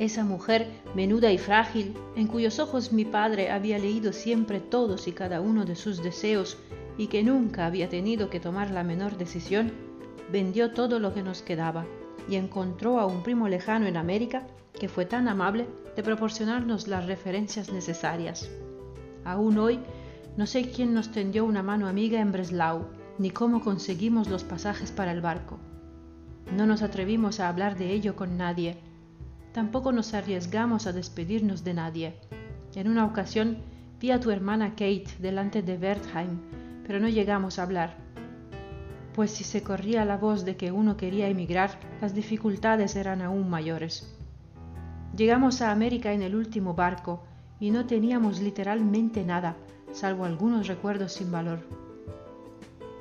Esa 0.00 0.24
mujer 0.24 0.66
menuda 0.96 1.30
y 1.30 1.38
frágil, 1.38 1.94
en 2.16 2.26
cuyos 2.26 2.58
ojos 2.58 2.92
mi 2.92 3.04
padre 3.04 3.52
había 3.52 3.78
leído 3.78 4.12
siempre 4.12 4.58
todos 4.58 5.06
y 5.06 5.12
cada 5.12 5.40
uno 5.40 5.64
de 5.64 5.76
sus 5.76 6.02
deseos 6.02 6.58
y 6.98 7.06
que 7.06 7.22
nunca 7.22 7.66
había 7.66 7.88
tenido 7.88 8.30
que 8.30 8.40
tomar 8.40 8.72
la 8.72 8.82
menor 8.82 9.16
decisión, 9.16 9.70
vendió 10.32 10.72
todo 10.72 10.98
lo 10.98 11.14
que 11.14 11.22
nos 11.22 11.40
quedaba 11.40 11.86
y 12.28 12.36
encontró 12.36 12.98
a 13.00 13.06
un 13.06 13.22
primo 13.22 13.48
lejano 13.48 13.86
en 13.86 13.96
América 13.96 14.46
que 14.78 14.88
fue 14.88 15.04
tan 15.04 15.28
amable 15.28 15.66
de 15.96 16.02
proporcionarnos 16.02 16.88
las 16.88 17.06
referencias 17.06 17.72
necesarias. 17.72 18.50
Aún 19.24 19.58
hoy 19.58 19.80
no 20.36 20.46
sé 20.46 20.70
quién 20.70 20.94
nos 20.94 21.10
tendió 21.10 21.44
una 21.44 21.62
mano 21.62 21.88
amiga 21.88 22.20
en 22.20 22.32
Breslau, 22.32 22.86
ni 23.18 23.30
cómo 23.30 23.60
conseguimos 23.60 24.28
los 24.28 24.44
pasajes 24.44 24.92
para 24.92 25.12
el 25.12 25.20
barco. 25.20 25.58
No 26.56 26.66
nos 26.66 26.82
atrevimos 26.82 27.40
a 27.40 27.48
hablar 27.48 27.76
de 27.76 27.92
ello 27.92 28.16
con 28.16 28.36
nadie. 28.36 28.78
Tampoco 29.52 29.92
nos 29.92 30.14
arriesgamos 30.14 30.86
a 30.86 30.92
despedirnos 30.92 31.64
de 31.64 31.74
nadie. 31.74 32.14
En 32.74 32.88
una 32.88 33.04
ocasión 33.04 33.58
vi 34.00 34.10
a 34.10 34.20
tu 34.20 34.30
hermana 34.30 34.70
Kate 34.70 35.08
delante 35.18 35.62
de 35.62 35.76
Wertheim, 35.76 36.38
pero 36.86 37.00
no 37.00 37.08
llegamos 37.08 37.58
a 37.58 37.64
hablar 37.64 38.09
pues 39.14 39.30
si 39.30 39.44
se 39.44 39.62
corría 39.62 40.04
la 40.04 40.16
voz 40.16 40.44
de 40.44 40.56
que 40.56 40.72
uno 40.72 40.96
quería 40.96 41.28
emigrar, 41.28 41.78
las 42.00 42.14
dificultades 42.14 42.96
eran 42.96 43.22
aún 43.22 43.50
mayores. 43.50 44.16
Llegamos 45.16 45.60
a 45.60 45.72
América 45.72 46.12
en 46.12 46.22
el 46.22 46.34
último 46.34 46.74
barco 46.74 47.24
y 47.58 47.70
no 47.70 47.86
teníamos 47.86 48.40
literalmente 48.40 49.24
nada, 49.24 49.56
salvo 49.92 50.24
algunos 50.24 50.66
recuerdos 50.66 51.12
sin 51.12 51.30
valor. 51.32 51.60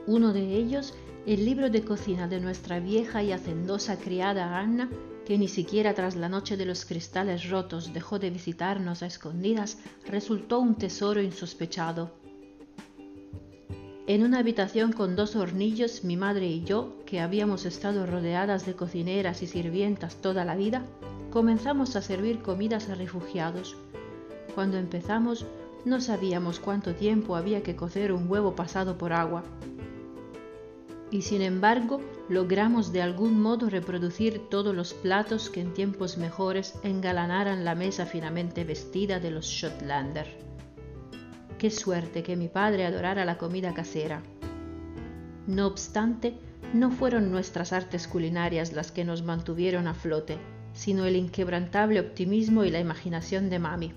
Uno 0.08 0.34
de 0.34 0.56
ellos, 0.56 0.96
el 1.26 1.46
libro 1.46 1.70
de 1.70 1.84
cocina 1.84 2.28
de 2.28 2.40
nuestra 2.40 2.80
vieja 2.80 3.22
y 3.22 3.32
hacendosa 3.32 4.00
criada 4.00 4.58
Anna, 4.58 4.90
que 5.26 5.38
ni 5.38 5.48
siquiera 5.48 5.94
tras 5.94 6.16
la 6.16 6.28
noche 6.28 6.58
de 6.58 6.66
los 6.66 6.86
cristales 6.86 7.48
rotos 7.52 7.94
dejó 7.94 8.18
de 8.18 8.32
visitarnos 8.32 9.04
a 9.04 9.06
escondidas, 9.06 9.78
resultó 10.08 10.60
un 10.60 10.74
tesoro 10.74 11.22
insospechado. 11.22 12.19
En 14.10 14.24
una 14.24 14.40
habitación 14.40 14.92
con 14.92 15.16
dos 15.16 15.36
hornillos, 15.36 16.04
mi 16.04 16.18
madre 16.18 16.48
y 16.48 16.64
yo, 16.64 16.96
que 17.06 17.20
habíamos 17.20 17.68
estado 17.68 18.08
rodeadas 18.08 18.66
de 18.66 18.74
cocineras 18.74 19.44
y 19.44 19.46
sirvientas 19.46 20.16
toda 20.16 20.46
la 20.46 20.56
vida, 20.56 20.84
comenzamos 21.30 21.96
a 21.96 22.02
servir 22.02 22.42
comidas 22.42 22.90
a 22.90 22.96
refugiados. 22.96 23.78
Cuando 24.56 24.80
empezamos, 24.80 25.46
no 25.86 26.02
sabíamos 26.02 26.60
cuánto 26.60 26.96
tiempo 26.96 27.36
había 27.36 27.62
que 27.62 27.76
cocer 27.76 28.12
un 28.12 28.28
huevo 28.28 28.56
pasado 28.56 28.98
por 28.98 29.14
agua. 29.14 29.44
Y 31.12 31.22
sin 31.22 31.44
embargo, 31.44 32.02
logramos 32.30 32.92
de 32.92 33.04
algún 33.04 33.40
modo 33.40 33.70
reproducir 33.70 34.50
todos 34.50 34.74
los 34.74 34.96
platos 34.96 35.52
que 35.52 35.62
en 35.62 35.76
tiempos 35.76 36.18
mejores 36.18 36.74
engalanaran 36.82 37.64
la 37.64 37.76
mesa 37.76 38.08
finamente 38.08 38.64
vestida 38.64 39.20
de 39.20 39.30
los 39.30 39.46
Shotlander. 39.46 40.49
Qué 41.60 41.70
suerte 41.72 42.24
que 42.24 42.38
mi 42.38 42.48
padre 42.48 42.86
adorara 42.86 43.26
la 43.26 43.38
comida 43.38 43.74
casera. 43.74 44.24
No 45.46 45.68
obstante, 45.68 46.36
no 46.74 46.90
fueron 46.90 47.32
nuestras 47.32 47.74
artes 47.74 48.08
culinarias 48.08 48.72
las 48.72 48.94
que 48.94 49.04
nos 49.04 49.24
mantuvieron 49.24 49.86
a 49.86 49.94
flote, 49.94 50.38
sino 50.72 51.04
el 51.04 51.18
inquebrantable 51.18 52.00
optimismo 52.00 52.64
y 52.64 52.72
la 52.72 52.80
imaginación 52.80 53.50
de 53.50 53.60
mami. 53.60 53.94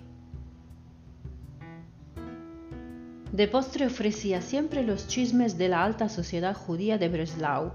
De 3.30 3.46
postre 3.46 3.86
ofrecía 3.86 4.42
siempre 4.42 4.82
los 4.82 5.06
chismes 5.06 5.56
de 5.56 5.68
la 5.68 5.84
alta 5.84 6.08
sociedad 6.08 6.56
judía 6.56 6.98
de 6.98 7.08
Breslau, 7.08 7.74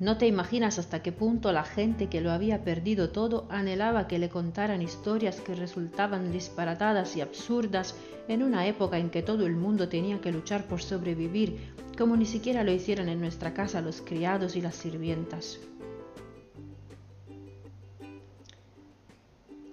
no 0.00 0.16
te 0.16 0.28
imaginas 0.28 0.78
hasta 0.78 1.02
qué 1.02 1.10
punto 1.10 1.52
la 1.52 1.64
gente 1.64 2.08
que 2.08 2.20
lo 2.20 2.30
había 2.30 2.62
perdido 2.62 3.10
todo 3.10 3.46
anhelaba 3.50 4.06
que 4.06 4.20
le 4.20 4.28
contaran 4.28 4.80
historias 4.80 5.40
que 5.40 5.56
resultaban 5.56 6.30
disparatadas 6.30 7.16
y 7.16 7.20
absurdas 7.20 7.96
en 8.28 8.44
una 8.44 8.66
época 8.68 8.98
en 8.98 9.10
que 9.10 9.22
todo 9.22 9.44
el 9.44 9.56
mundo 9.56 9.88
tenía 9.88 10.20
que 10.20 10.30
luchar 10.30 10.66
por 10.66 10.82
sobrevivir, 10.82 11.74
como 11.96 12.16
ni 12.16 12.26
siquiera 12.26 12.62
lo 12.62 12.70
hicieran 12.70 13.08
en 13.08 13.20
nuestra 13.20 13.54
casa 13.54 13.80
los 13.80 14.00
criados 14.00 14.54
y 14.54 14.60
las 14.60 14.76
sirvientas. 14.76 15.58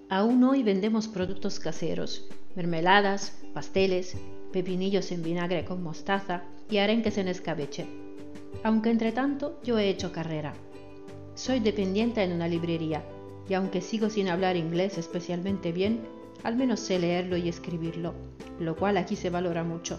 Aún 0.08 0.42
hoy 0.42 0.62
vendemos 0.62 1.06
productos 1.06 1.60
caseros, 1.60 2.24
mermeladas, 2.56 3.32
pasteles, 3.54 4.16
pepinillos 4.52 5.12
en 5.12 5.22
vinagre 5.22 5.64
con 5.64 5.82
mostaza 5.82 6.42
y 6.70 6.78
arenques 6.78 7.18
en 7.18 7.28
escabeche 7.28 8.05
aunque 8.62 8.90
entre 8.90 9.12
tanto 9.12 9.58
yo 9.62 9.78
he 9.78 9.88
hecho 9.88 10.12
carrera. 10.12 10.54
Soy 11.34 11.60
dependiente 11.60 12.22
en 12.22 12.32
una 12.32 12.48
librería 12.48 13.04
y 13.48 13.54
aunque 13.54 13.80
sigo 13.80 14.10
sin 14.10 14.28
hablar 14.28 14.56
inglés 14.56 14.98
especialmente 14.98 15.72
bien, 15.72 16.00
al 16.42 16.56
menos 16.56 16.80
sé 16.80 16.98
leerlo 16.98 17.36
y 17.36 17.48
escribirlo, 17.48 18.14
lo 18.58 18.76
cual 18.76 18.96
aquí 18.96 19.16
se 19.16 19.30
valora 19.30 19.64
mucho. 19.64 19.98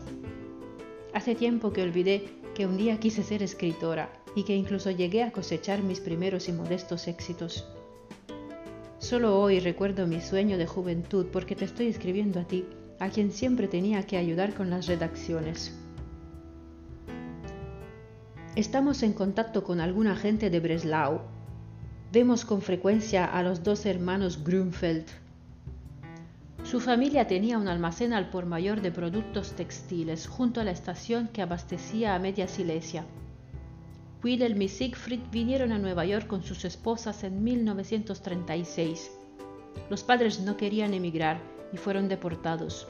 Hace 1.13 1.35
tiempo 1.35 1.71
que 1.71 1.83
olvidé 1.83 2.25
que 2.55 2.65
un 2.65 2.77
día 2.77 2.99
quise 2.99 3.23
ser 3.23 3.43
escritora 3.43 4.11
y 4.35 4.43
que 4.43 4.55
incluso 4.55 4.91
llegué 4.91 5.23
a 5.23 5.31
cosechar 5.31 5.81
mis 5.81 5.99
primeros 5.99 6.47
y 6.49 6.53
modestos 6.53 7.07
éxitos. 7.07 7.67
Solo 8.99 9.39
hoy 9.39 9.59
recuerdo 9.59 10.07
mi 10.07 10.21
sueño 10.21 10.57
de 10.57 10.67
juventud 10.67 11.27
porque 11.31 11.55
te 11.55 11.65
estoy 11.65 11.87
escribiendo 11.87 12.39
a 12.39 12.43
ti, 12.45 12.65
a 12.99 13.09
quien 13.09 13.31
siempre 13.31 13.67
tenía 13.67 14.03
que 14.03 14.17
ayudar 14.17 14.53
con 14.53 14.69
las 14.69 14.87
redacciones. 14.87 15.73
Estamos 18.57 19.03
en 19.03 19.13
contacto 19.13 19.63
con 19.63 19.79
alguna 19.79 20.15
gente 20.15 20.49
de 20.49 20.59
Breslau. 20.59 21.21
Vemos 22.11 22.43
con 22.43 22.63
frecuencia 22.63 23.23
a 23.23 23.43
los 23.43 23.61
dos 23.61 23.85
hermanos 23.85 24.43
Grünfeld. 24.43 25.05
Su 26.63 26.79
familia 26.79 27.27
tenía 27.27 27.59
un 27.59 27.67
almacén 27.67 28.13
al 28.13 28.31
por 28.31 28.47
mayor 28.47 28.81
de 28.81 28.89
productos 28.89 29.51
textiles 29.51 30.25
junto 30.25 30.59
a 30.59 30.63
la 30.63 30.71
estación 30.71 31.27
que 31.27 31.43
abastecía 31.43 32.15
a 32.15 32.19
media 32.19 32.47
Silesia. 32.47 33.05
Wilhelm 34.23 34.59
y 34.59 34.69
Siegfried 34.69 35.21
vinieron 35.31 35.71
a 35.71 35.77
Nueva 35.77 36.05
York 36.05 36.25
con 36.25 36.41
sus 36.41 36.65
esposas 36.65 37.23
en 37.23 37.43
1936. 37.43 39.11
Los 39.91 40.01
padres 40.01 40.39
no 40.39 40.57
querían 40.57 40.95
emigrar 40.95 41.39
y 41.73 41.77
fueron 41.77 42.09
deportados. 42.09 42.87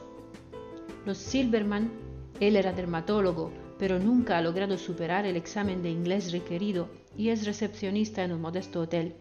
Los 1.04 1.18
Silberman, 1.18 1.90
él 2.40 2.56
era 2.56 2.72
dermatólogo, 2.72 3.52
pero 3.78 3.98
nunca 3.98 4.36
ha 4.36 4.42
logrado 4.42 4.76
superar 4.76 5.24
el 5.24 5.36
examen 5.36 5.82
de 5.82 5.90
inglés 5.90 6.32
requerido 6.32 6.88
y 7.16 7.28
es 7.28 7.46
recepcionista 7.46 8.24
en 8.24 8.32
un 8.32 8.40
modesto 8.40 8.80
hotel. 8.80 9.14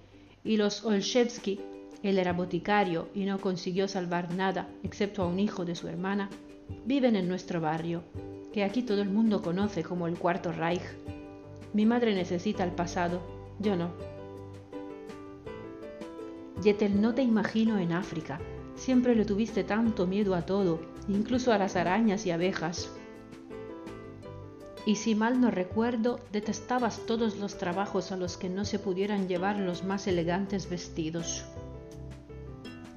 Y 0.43 0.57
los 0.57 0.83
Olszewski, 0.83 1.59
él 2.03 2.17
era 2.17 2.33
boticario 2.33 3.09
y 3.13 3.25
no 3.25 3.39
consiguió 3.39 3.87
salvar 3.87 4.33
nada 4.33 4.67
excepto 4.83 5.23
a 5.23 5.27
un 5.27 5.39
hijo 5.39 5.65
de 5.65 5.75
su 5.75 5.87
hermana, 5.87 6.29
viven 6.85 7.15
en 7.15 7.27
nuestro 7.27 7.61
barrio, 7.61 8.03
que 8.51 8.63
aquí 8.63 8.81
todo 8.81 9.01
el 9.01 9.09
mundo 9.09 9.41
conoce 9.41 9.83
como 9.83 10.07
el 10.07 10.17
Cuarto 10.17 10.51
Reich. 10.51 10.81
Mi 11.73 11.85
madre 11.85 12.15
necesita 12.15 12.63
el 12.63 12.71
pasado, 12.71 13.21
yo 13.59 13.75
no. 13.75 13.91
Yetel, 16.63 16.99
no 16.99 17.13
te 17.13 17.21
imagino 17.21 17.77
en 17.77 17.91
África. 17.91 18.39
Siempre 18.75 19.15
le 19.15 19.25
tuviste 19.25 19.63
tanto 19.63 20.07
miedo 20.07 20.33
a 20.33 20.45
todo, 20.45 20.79
incluso 21.07 21.51
a 21.51 21.57
las 21.57 21.75
arañas 21.75 22.25
y 22.25 22.31
abejas 22.31 22.91
y 24.87 24.95
si 24.95 25.15
mal 25.15 25.41
no 25.41 25.51
recuerdo, 25.51 26.21
detestabas 26.31 27.05
todos 27.05 27.35
los 27.35 27.57
trabajos 27.57 28.13
a 28.13 28.15
los 28.15 28.37
que 28.37 28.47
no 28.47 28.63
se 28.63 28.79
pudieran 28.79 29.27
llevar 29.27 29.59
los 29.59 29.83
más 29.83 30.07
elegantes 30.07 30.69
vestidos. 30.69 31.43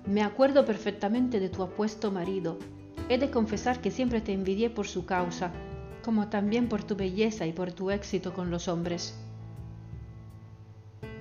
Me 0.07 0.22
acuerdo 0.22 0.64
perfectamente 0.64 1.41
de 1.41 1.49
tu 1.49 1.64
apuesto 1.64 2.12
marido. 2.12 2.59
He 3.09 3.18
de 3.18 3.32
confesar 3.32 3.80
que 3.80 3.91
siempre 3.91 4.20
te 4.20 4.32
envidié 4.32 4.70
por 4.70 4.86
su 4.86 5.05
causa, 5.05 5.51
como 6.05 6.28
también 6.28 6.68
por 6.68 6.84
tu 6.84 6.95
belleza 6.95 7.45
y 7.49 7.53
por 7.53 7.72
tu 7.72 7.91
éxito 7.91 8.34
con 8.34 8.53
los 8.53 8.68
hombres. 8.68 9.18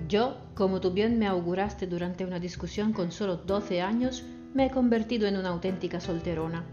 Yo, 0.08 0.36
como 0.54 0.80
tú 0.80 0.92
bien 0.92 1.18
me 1.18 1.26
auguraste 1.26 1.88
durante 1.88 2.24
una 2.24 2.38
discusión 2.38 2.92
con 2.92 3.10
solo 3.10 3.38
12 3.38 3.82
años, 3.82 4.22
me 4.54 4.66
he 4.66 4.70
convertido 4.70 5.26
en 5.26 5.36
una 5.36 5.48
auténtica 5.48 5.98
solterona 5.98 6.64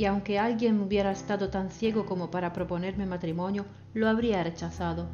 y 0.00 0.06
aunque 0.06 0.38
alguien 0.38 0.80
hubiera 0.80 1.12
estado 1.12 1.50
tan 1.50 1.70
ciego 1.70 2.06
como 2.06 2.30
para 2.30 2.54
proponerme 2.54 3.04
matrimonio, 3.04 3.66
lo 3.92 4.08
habría 4.08 4.42
rechazado. 4.42 5.06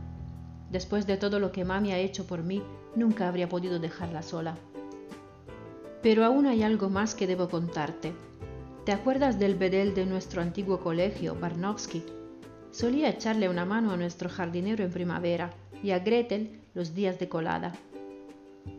Después 0.70 1.08
de 1.08 1.16
todo 1.16 1.40
lo 1.40 1.50
que 1.50 1.64
mami 1.64 1.90
ha 1.90 1.98
hecho 1.98 2.24
por 2.24 2.44
mí, 2.44 2.62
nunca 2.94 3.26
habría 3.26 3.48
podido 3.48 3.80
dejarla 3.80 4.22
sola. 4.22 4.56
Pero 6.04 6.24
aún 6.24 6.46
hay 6.46 6.62
algo 6.62 6.88
más 6.88 7.16
que 7.16 7.26
debo 7.26 7.48
contarte. 7.48 8.12
¿Te 8.84 8.92
acuerdas 8.92 9.40
del 9.40 9.56
bedel 9.56 9.92
de 9.92 10.06
nuestro 10.06 10.40
antiguo 10.40 10.78
colegio, 10.78 11.34
Barnowski? 11.34 12.04
Solía 12.70 13.10
echarle 13.10 13.48
una 13.48 13.64
mano 13.64 13.90
a 13.90 13.96
nuestro 13.96 14.28
jardinero 14.28 14.84
en 14.84 14.92
primavera 14.92 15.50
y 15.82 15.90
a 15.90 15.98
Gretel 15.98 16.60
los 16.74 16.94
días 16.94 17.18
de 17.18 17.28
colada. 17.28 17.72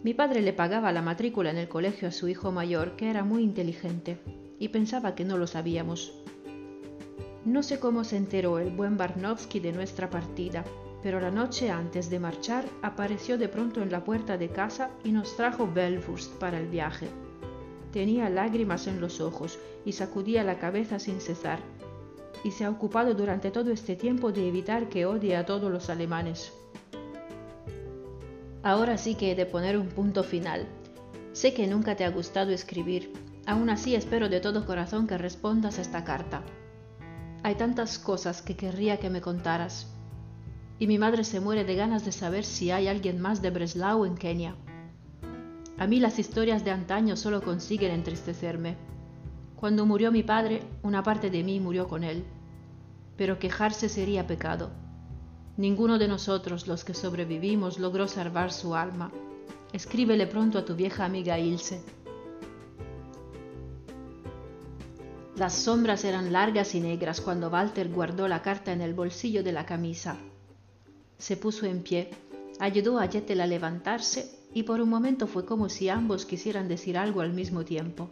Mi 0.06 0.14
padre 0.14 0.42
le 0.42 0.54
pagaba 0.54 0.94
la 0.94 1.02
matrícula 1.02 1.50
en 1.50 1.58
el 1.58 1.68
colegio 1.68 2.08
a 2.08 2.12
su 2.12 2.30
hijo 2.30 2.54
mayor, 2.54 2.96
que 2.96 3.10
era 3.10 3.26
muy 3.26 3.44
inteligente, 3.44 4.18
y 4.60 4.70
pensaba 4.70 5.16
que 5.16 5.26
no 5.26 5.38
lo 5.38 5.48
sabíamos. 5.48 6.14
No 7.46 7.64
sé 7.64 7.80
cómo 7.80 8.04
se 8.04 8.18
enteró 8.18 8.60
el 8.60 8.72
buen 8.72 8.98
Barnowski 8.98 9.60
de 9.60 9.72
nuestra 9.72 10.10
partida, 10.10 10.66
pero 11.02 11.20
la 11.20 11.32
noche 11.32 11.70
antes 11.70 12.10
de 12.10 12.20
marchar 12.20 12.66
apareció 12.82 13.38
de 13.38 13.48
pronto 13.48 13.82
en 13.82 13.92
la 13.92 14.04
puerta 14.04 14.38
de 14.38 14.50
casa 14.50 14.90
y 15.04 15.12
nos 15.12 15.36
trajo 15.38 15.72
Belfurst 15.72 16.34
para 16.34 16.60
el 16.60 16.68
viaje. 16.68 17.08
Tenía 17.94 18.30
lágrimas 18.30 18.88
en 18.88 19.00
los 19.00 19.22
ojos 19.22 19.60
y 19.86 19.94
sacudía 19.94 20.44
la 20.44 20.60
cabeza 20.60 21.00
sin 21.00 21.22
cesar, 21.22 21.60
y 22.44 22.52
se 22.52 22.66
ha 22.66 22.70
ocupado 22.70 23.14
durante 23.14 23.52
todo 23.52 23.72
este 23.72 23.96
tiempo 23.96 24.32
de 24.32 24.48
evitar 24.48 24.90
que 24.90 25.06
odie 25.06 25.36
a 25.36 25.46
todos 25.46 25.72
los 25.72 25.90
alemanes. 25.90 26.52
Ahora 28.64 28.98
sí 28.98 29.16
que 29.16 29.32
he 29.32 29.36
de 29.36 29.46
poner 29.46 29.78
un 29.78 29.88
punto 29.88 30.24
final. 30.24 30.68
Sé 31.32 31.54
que 31.54 31.68
nunca 31.68 31.96
te 31.96 32.04
ha 32.04 32.10
gustado 32.10 32.52
escribir, 32.52 33.14
aún 33.48 33.72
así 33.72 33.96
espero 33.96 34.30
de 34.30 34.42
todo 34.42 34.66
corazón 34.68 35.08
que 35.08 35.18
respondas 35.18 35.80
esta 35.80 36.04
carta. 36.04 36.44
Hay 37.42 37.56
tantas 37.56 37.98
cosas 37.98 38.44
que 38.44 38.56
querría 38.56 38.98
que 39.00 39.10
me 39.10 39.22
contaras 39.22 39.88
y 40.80 40.86
mi 40.86 41.00
madre 41.00 41.24
se 41.24 41.40
muere 41.40 41.64
de 41.64 41.76
ganas 41.76 42.06
de 42.06 42.12
saber 42.12 42.44
si 42.44 42.70
hay 42.72 42.88
alguien 42.88 43.20
más 43.20 43.42
de 43.42 43.50
Breslau 43.50 44.06
en 44.06 44.16
Kenia. 44.16 44.56
A 45.80 45.88
mí 45.88 46.00
las 46.00 46.20
historias 46.20 46.64
de 46.66 46.72
antaño 46.72 47.16
solo 47.16 47.42
consiguen 47.42 47.92
entristecerme. 47.92 48.76
Cuando 49.56 49.86
murió 49.86 50.12
mi 50.12 50.24
padre, 50.24 50.62
una 50.84 51.02
parte 51.02 51.30
de 51.30 51.44
mí 51.44 51.60
murió 51.60 51.88
con 51.88 52.04
él. 52.04 52.26
Pero 53.16 53.40
quejarse 53.40 53.90
sería 53.90 54.28
pecado. 54.28 54.72
Ninguno 55.56 55.98
de 55.98 56.08
nosotros, 56.08 56.68
los 56.68 56.84
que 56.84 56.94
sobrevivimos, 56.94 57.80
logró 57.80 58.08
salvar 58.08 58.52
su 58.52 58.76
alma. 58.76 59.12
Escríbele 59.74 60.28
pronto 60.28 60.60
a 60.60 60.66
tu 60.66 60.76
vieja 60.76 61.06
amiga 61.06 61.40
Ilse. 61.40 61.82
Las 65.38 65.54
sombras 65.54 66.04
eran 66.04 66.34
largas 66.34 66.76
y 66.76 66.80
negras 66.80 67.22
cuando 67.22 67.50
Walter 67.50 67.90
guardó 67.90 68.28
la 68.28 68.42
carta 68.42 68.74
en 68.74 68.82
el 68.82 68.94
bolsillo 68.94 69.44
de 69.44 69.52
la 69.52 69.66
camisa 69.66 70.18
se 71.18 71.36
puso 71.36 71.66
en 71.66 71.82
pie, 71.82 72.10
ayudó 72.60 73.00
a 73.00 73.08
Jettel 73.08 73.42
a 73.42 73.48
levantarse 73.48 74.30
y 74.54 74.64
por 74.64 74.82
un 74.82 74.90
momento 74.90 75.28
fue 75.28 75.46
como 75.46 75.70
si 75.70 75.90
ambos 75.90 76.26
quisieran 76.26 76.68
decir 76.68 76.98
algo 76.98 77.22
al 77.22 77.34
mismo 77.34 77.66
tiempo, 77.66 78.10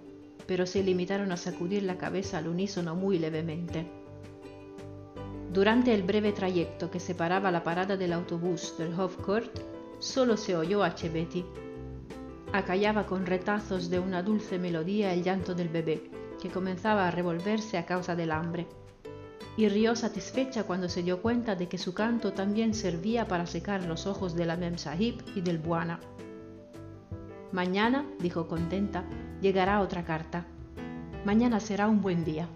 pero 0.47 0.65
se 0.65 0.83
limitaron 0.83 1.31
a 1.31 1.37
sacudir 1.37 1.83
la 1.83 1.97
cabeza 1.97 2.39
al 2.39 2.47
unísono 2.47 2.95
muy 2.95 3.19
levemente. 3.19 3.85
Durante 5.53 5.93
el 5.93 6.03
breve 6.03 6.33
trayecto 6.33 6.91
que 6.91 6.99
separaba 6.99 7.51
la 7.51 7.63
parada 7.63 7.95
del 7.95 8.11
autobús 8.11 8.75
del 8.77 8.99
Hofcourt, 8.99 9.57
solo 9.99 10.35
se 10.35 10.55
oyó 10.57 10.83
a 10.83 10.95
Chebetti. 10.95 11.45
Acallaba 12.51 13.05
con 13.05 13.25
retazos 13.25 13.89
de 13.89 13.99
una 13.99 14.21
dulce 14.21 14.59
melodía 14.59 15.13
el 15.13 15.23
llanto 15.23 15.55
del 15.55 15.69
bebé, 15.69 16.09
comenzaba 16.49 17.07
a 17.07 17.11
revolverse 17.11 17.77
a 17.77 17.85
causa 17.85 18.15
del 18.15 18.31
hambre 18.31 18.67
y 19.57 19.69
rió 19.69 19.95
satisfecha 19.95 20.63
cuando 20.63 20.89
se 20.89 21.03
dio 21.03 21.21
cuenta 21.21 21.55
de 21.55 21.67
que 21.67 21.77
su 21.77 21.93
canto 21.93 22.33
también 22.33 22.73
servía 22.73 23.27
para 23.27 23.45
secar 23.45 23.83
los 23.83 24.05
ojos 24.05 24.35
de 24.35 24.45
la 24.45 24.57
Mem 24.57 24.77
Sahib 24.77 25.23
y 25.35 25.41
del 25.41 25.59
Buana. 25.59 25.99
Mañana, 27.51 28.05
dijo 28.19 28.47
contenta, 28.47 29.05
llegará 29.41 29.79
otra 29.79 30.03
carta. 30.03 30.45
Mañana 31.23 31.59
será 31.59 31.87
un 31.87 32.01
buen 32.01 32.25
día. 32.25 32.49